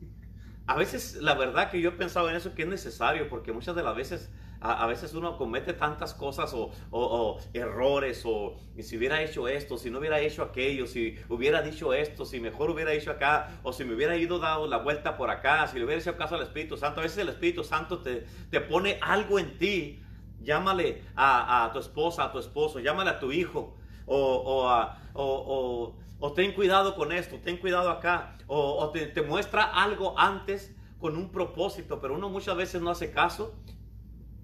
[0.66, 3.74] a veces la verdad que yo he pensado en eso que es necesario, porque muchas
[3.74, 4.30] de las veces,
[4.64, 9.98] a, veces uno comete tantas cosas o, errores, o si hubiera hecho esto, si no
[9.98, 13.94] hubiera hecho aquello, si hubiera dicho esto, si mejor hubiera dicho acá, o si me
[13.94, 17.00] hubiera ido dado la vuelta por acá, si le hubiera hecho caso al Espíritu Santo.
[17.00, 20.00] A veces el Espíritu Santo te, te pone algo en ti.
[20.40, 25.94] Llámale a, tu esposa, a tu esposo, llámale a tu hijo, o, o,
[26.24, 31.30] o ten cuidado con esto, ten cuidado acá, o, te, muestra algo antes con un
[31.30, 33.54] propósito, pero uno muchas veces no hace caso.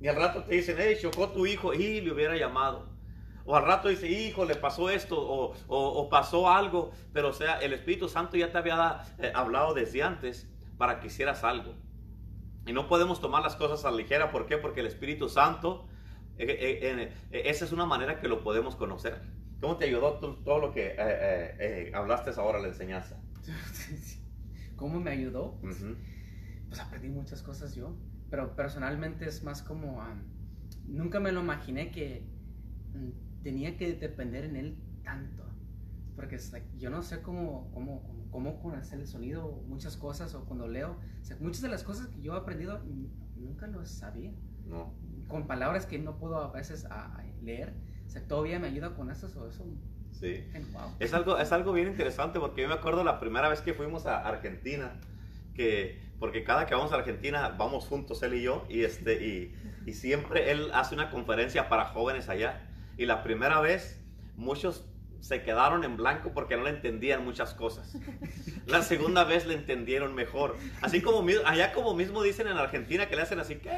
[0.01, 2.89] Y al rato te dicen, hey, chocó tu hijo y le hubiera llamado.
[3.45, 6.93] O al rato dice, hijo, le pasó esto o, pasó algo.
[7.13, 10.49] Pero o sea, el Espíritu Santo ya te había eh, hablado desde antes
[10.79, 11.75] para que hicieras algo.
[12.67, 14.31] Y no podemos tomar las cosas a la ligera.
[14.31, 14.57] ¿Por qué?
[14.57, 15.87] Porque el Espíritu Santo,
[16.39, 19.21] eh, eh, esa es una manera que lo podemos conocer.
[19.61, 23.21] ¿Cómo te ayudó todo lo que hablaste ahora, la enseñanza?
[24.77, 25.59] ¿Cómo me ayudó?
[25.61, 27.95] Pues aprendí muchas cosas yo,
[28.31, 30.03] pero personalmente es más como,
[30.87, 32.25] nunca me lo imaginé que
[32.95, 35.45] mm, tenía que depender en él tanto,
[36.17, 36.39] porque
[36.79, 40.97] yo no sé cómo, cómo, cómo, conocer el sonido, muchas cosas, o cuando leo,
[41.41, 42.81] muchas de las cosas que yo he aprendido
[43.37, 44.33] nunca lo sabía.
[44.67, 44.93] No.
[45.29, 46.87] Con palabras que no puedo a veces
[47.43, 47.73] leer,
[48.07, 49.65] o sea, todavía me ayuda con eso, o eso
[50.13, 50.45] Sí.
[50.99, 54.07] Es algo, es algo bien interesante porque yo me acuerdo la primera vez que fuimos
[54.07, 54.93] a Argentina,
[55.55, 59.55] que, porque cada que vamos a Argentina vamos juntos él y yo, y, este, y,
[59.87, 62.69] y siempre él hace una conferencia para jóvenes allá.
[62.97, 64.01] Y la primera vez
[64.37, 64.85] muchos
[65.21, 67.97] se quedaron en blanco porque no le entendían muchas cosas.
[68.67, 70.57] La segunda vez le entendieron mejor.
[70.81, 73.71] Así como allá como mismo dicen en Argentina que le hacen así, ¿qué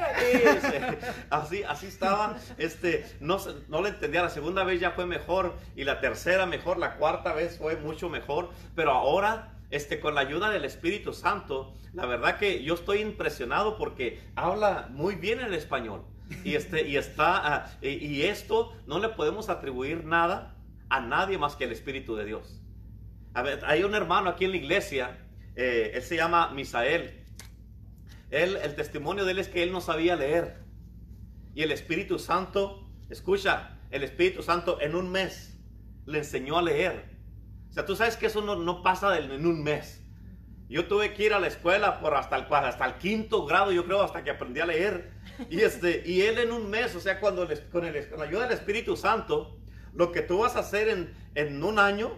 [0.53, 0.97] dice?
[1.29, 4.21] Así, así estaba, este, no, no le entendía.
[4.21, 8.09] La segunda vez ya fue mejor y la tercera mejor, la cuarta vez fue mucho
[8.09, 8.49] mejor.
[8.75, 13.75] Pero ahora, este, con la ayuda del Espíritu Santo, la verdad que yo estoy impresionado
[13.75, 16.05] porque habla muy bien el español.
[16.43, 20.55] Y, este, y, está, ah, y esto no le podemos atribuir nada
[20.89, 22.61] a nadie más que el Espíritu de Dios.
[23.33, 25.17] Hay un hermano aquí en la iglesia,
[25.55, 27.25] eh, él se llama Misael.
[28.29, 30.63] El testimonio de él es que él no sabía leer.
[31.55, 35.57] Y el Espíritu Santo, escucha, el Espíritu Santo en un mes
[36.05, 37.12] le enseñó a leer.
[37.73, 40.03] O sea, tú sabes que eso no, pasa en un mes.
[40.69, 43.83] Yo tuve que ir a la escuela por hasta el, hasta el quinto grado, yo
[43.83, 45.09] creo, hasta que aprendí a leer.
[45.49, 48.43] Y, este, y él en un mes, o sea, cuando con, el, con la ayuda
[48.43, 49.57] del Espíritu Santo,
[49.91, 52.11] lo que tú vas a hacer en, en un año,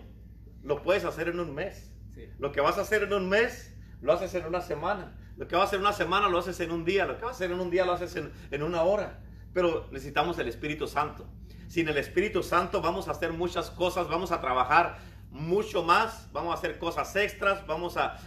[0.62, 1.90] lo puedes hacer en un mes.
[2.38, 5.16] Lo que vas a hacer en un mes, lo haces en una semana.
[5.38, 7.06] Lo que vas a hacer en una semana, lo haces en un día.
[7.06, 9.22] Lo que vas a hacer en un día, lo haces en, en una hora.
[9.54, 11.26] Pero necesitamos el Espíritu Santo.
[11.70, 14.98] Sin el Espíritu Santo vamos a hacer muchas cosas, vamos a trabajar
[15.36, 18.18] mucho más, vamos a hacer cosas extras, vamos a,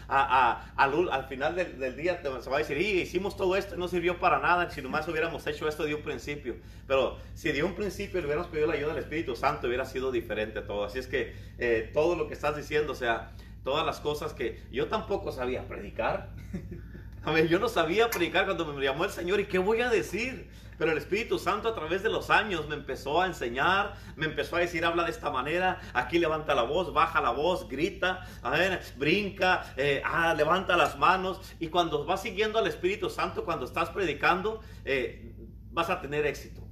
[0.76, 4.38] al, final del, día se va a decir, hicimos todo esto y no sirvió para
[4.40, 6.56] nada, si nomás hubiéramos hecho esto de un principio.
[6.86, 10.12] Pero si de un principio le hubiéramos pedido la ayuda del Espíritu Santo, hubiera sido
[10.12, 10.84] diferente todo.
[10.84, 13.32] Así es que eh, todo lo que estás diciendo, o sea,
[13.64, 16.28] todas las cosas que yo tampoco sabía predicar.
[17.24, 19.88] A ver, yo no sabía predicar cuando me llamó el Señor y qué voy a
[19.88, 20.50] decir.
[20.78, 24.56] Pero el Espíritu Santo a través de los años me empezó a enseñar, me empezó
[24.56, 28.50] a decir, habla de esta manera, aquí levanta la voz, baja la voz, grita, a
[28.50, 31.40] ver, brinca, eh, ah, levanta las manos.
[31.58, 35.34] Y cuando vas siguiendo al Espíritu Santo, cuando estás predicando, eh,
[35.72, 36.67] vas a tener éxito.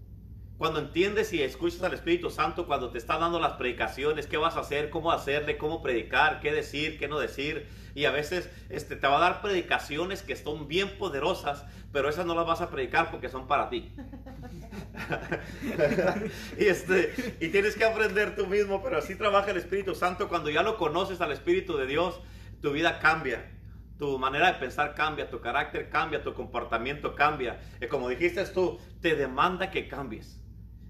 [0.58, 4.56] Cuando entiendes y escuchas al Espíritu Santo, cuando te está dando las predicaciones, qué vas
[4.56, 7.68] a hacer, cómo hacerle, cómo predicar, qué decir, qué no decir.
[7.94, 12.24] Y a veces este, te va a dar predicaciones que son bien poderosas, pero esas
[12.24, 13.92] no las vas a predicar porque son para ti.
[16.58, 20.26] y, este, y tienes que aprender tú mismo, pero así trabaja el Espíritu Santo.
[20.28, 22.18] Cuando ya lo conoces al Espíritu de Dios,
[22.62, 23.52] tu vida cambia.
[23.98, 27.60] Tu manera de pensar cambia, tu carácter cambia, tu comportamiento cambia.
[27.80, 30.35] Y como dijiste tú, te demanda que cambies.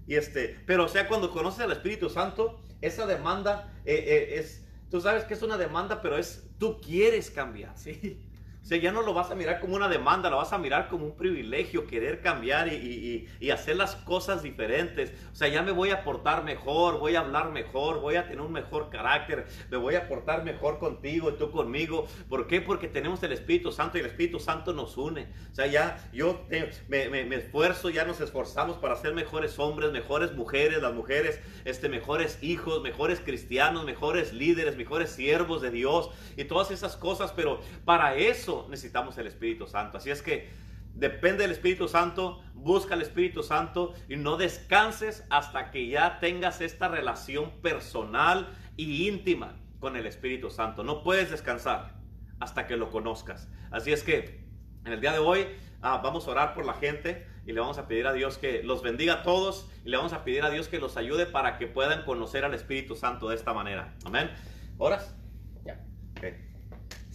[0.07, 4.65] Y este, pero o sea, cuando conoces al Espíritu Santo, esa demanda eh, eh, es,
[4.89, 7.77] tú sabes que es una demanda, pero es, tú quieres cambiar.
[7.77, 8.23] Sí.
[8.67, 10.89] O sea, ya no lo vas a mirar como una demanda, lo vas a mirar
[10.89, 15.13] como un privilegio, querer cambiar y, hacer las cosas diferentes.
[15.31, 18.41] O sea, ya me voy a portar mejor, voy a hablar mejor, voy a tener
[18.41, 22.09] un mejor carácter, me voy a portar mejor contigo y tú conmigo.
[22.27, 22.59] ¿Por qué?
[22.59, 25.29] Porque tenemos el Espíritu Santo y el Espíritu Santo nos une.
[25.49, 26.45] O sea, ya yo
[26.89, 32.43] me, esfuerzo, ya nos esforzamos para ser mejores hombres, mejores mujeres, las mujeres, este, mejores
[32.43, 37.31] hijos, mejores cristianos, mejores líderes, mejores siervos de Dios y todas esas cosas.
[37.31, 39.97] Pero para eso necesitamos el Espíritu Santo.
[39.97, 40.49] Así es que
[40.93, 46.61] depende del Espíritu Santo, busca el Espíritu Santo y no descanses hasta que ya tengas
[46.61, 50.83] esta relación personal y íntima con el Espíritu Santo.
[50.83, 51.95] No puedes descansar
[52.39, 53.49] hasta que lo conozcas.
[53.71, 54.45] Así es que
[54.85, 55.47] en el día de hoy
[55.81, 58.63] ah, vamos a orar por la gente y le vamos a pedir a Dios que
[58.63, 61.57] los bendiga a todos y le vamos a pedir a Dios que los ayude para
[61.57, 63.93] que puedan conocer al Espíritu Santo de esta manera.
[64.05, 64.29] Amén.
[64.77, 65.16] ¿Horas?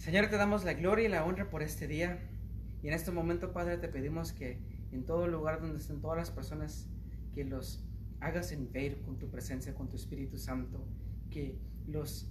[0.03, 2.19] Señor, te damos la gloria y la honra por este día.
[2.81, 4.59] Y en este momento, Padre, te pedimos que
[4.91, 6.89] en todo lugar donde estén todas las personas,
[7.33, 7.85] que los
[8.19, 10.85] hagas en ver con tu presencia, con tu Espíritu Santo,
[11.29, 12.29] que los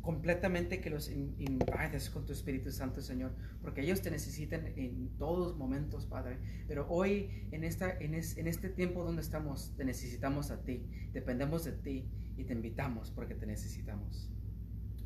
[0.00, 5.58] completamente que los invades con tu Espíritu Santo, Señor, porque ellos te necesitan en todos
[5.58, 6.38] momentos, Padre.
[6.66, 11.64] Pero hoy, en, esta, en, en este tiempo donde estamos, te necesitamos a ti, dependemos
[11.64, 14.30] de ti y te invitamos porque te necesitamos.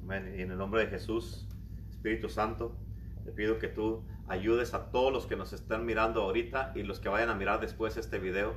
[0.03, 1.47] Y en el nombre de Jesús,
[1.91, 2.77] Espíritu Santo,
[3.25, 7.01] te pido que tú ayudes a todos los que nos están mirando ahorita y los
[7.01, 8.55] que vayan a mirar después este video.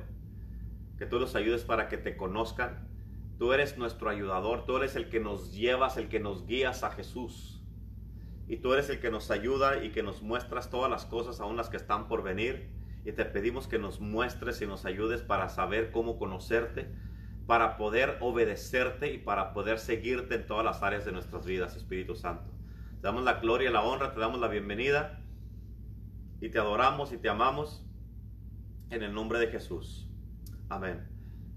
[0.98, 2.88] Que tú los ayudes para que te conozcan.
[3.38, 6.90] Tú eres nuestro ayudador, tú eres el que nos llevas, el que nos guías a
[6.90, 7.60] Jesús.
[8.46, 11.56] Y tú eres el que nos ayuda y que nos muestras todas las cosas, aún
[11.56, 12.70] las que están por venir.
[13.04, 16.94] Y te pedimos que nos muestres y nos ayudes para saber cómo conocerte,
[17.46, 22.14] para poder obedecerte y para poder seguirte en todas las áreas de nuestras vidas, Espíritu
[22.14, 22.50] Santo.
[23.00, 25.20] Te damos la gloria y la honra, te damos la bienvenida
[26.40, 27.84] y te adoramos y te amamos
[28.90, 30.08] en el nombre de Jesús.
[30.68, 31.06] Amén.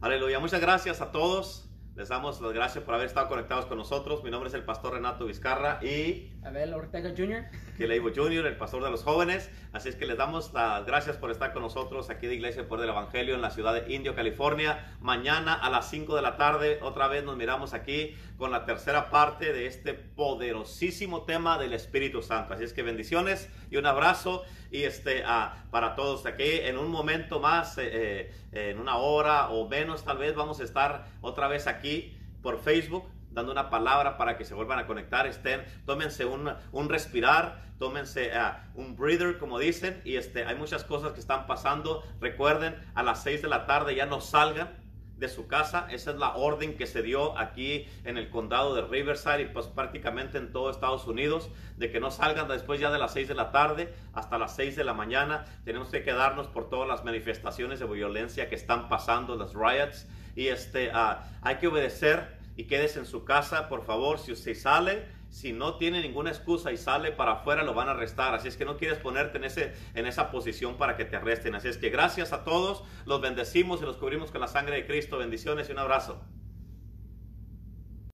[0.01, 0.39] Aleluya.
[0.39, 1.69] Muchas gracias a todos.
[1.95, 4.23] Les damos las gracias por haber estado conectados con nosotros.
[4.23, 6.36] Mi nombre es el pastor Renato Vizcarra y...
[6.43, 7.45] Abel Ortega Jr.
[7.77, 9.49] Que Leivo Jr., el pastor de los jóvenes.
[9.73, 12.79] Así es que les damos las gracias por estar con nosotros aquí de Iglesia por
[12.79, 14.95] del Evangelio en la ciudad de Indio, California.
[15.01, 19.09] Mañana a las 5 de la tarde otra vez nos miramos aquí con la tercera
[19.09, 22.53] parte de este poderosísimo tema del Espíritu Santo.
[22.53, 25.23] Así es que bendiciones y un abrazo y este,
[25.69, 26.59] para todos aquí.
[26.61, 30.63] En un momento más, eh, eh, en una hora o menos tal vez, vamos a
[30.63, 33.05] estar otra vez aquí por Facebook
[33.37, 38.33] dando una palabra para que se vuelvan a conectar, estén, tómense un, un respirar, tómense
[38.33, 42.03] ah, un breather, como dicen, y este, hay muchas cosas que están pasando.
[42.19, 44.69] Recuerden, a las 6 de la tarde ya no salgan,
[45.17, 45.87] de su casa.
[45.89, 49.67] Esa es la orden que se dio aquí en el condado de Riverside y pues
[49.67, 53.35] prácticamente en todo Estados Unidos, de que no salgan después ya de las 6 de
[53.35, 55.45] la tarde hasta las 6 de la mañana.
[55.65, 60.07] Tenemos que quedarnos por todas las manifestaciones de violencia que están pasando, las riots.
[60.35, 64.55] Y este, ah, hay que obedecer y quédese en su casa, por favor, si usted
[64.55, 68.33] sale si no tiene ninguna excusa y sale para afuera, lo van a arrestar.
[68.33, 71.53] Así es que no quieres ponerte en, ese, en esa posición para que te arresten.
[71.55, 74.87] Así es que gracias a todos, los bendecimos y los cubrimos con la sangre de
[74.87, 75.17] Cristo.
[75.17, 76.21] Bendiciones y un abrazo.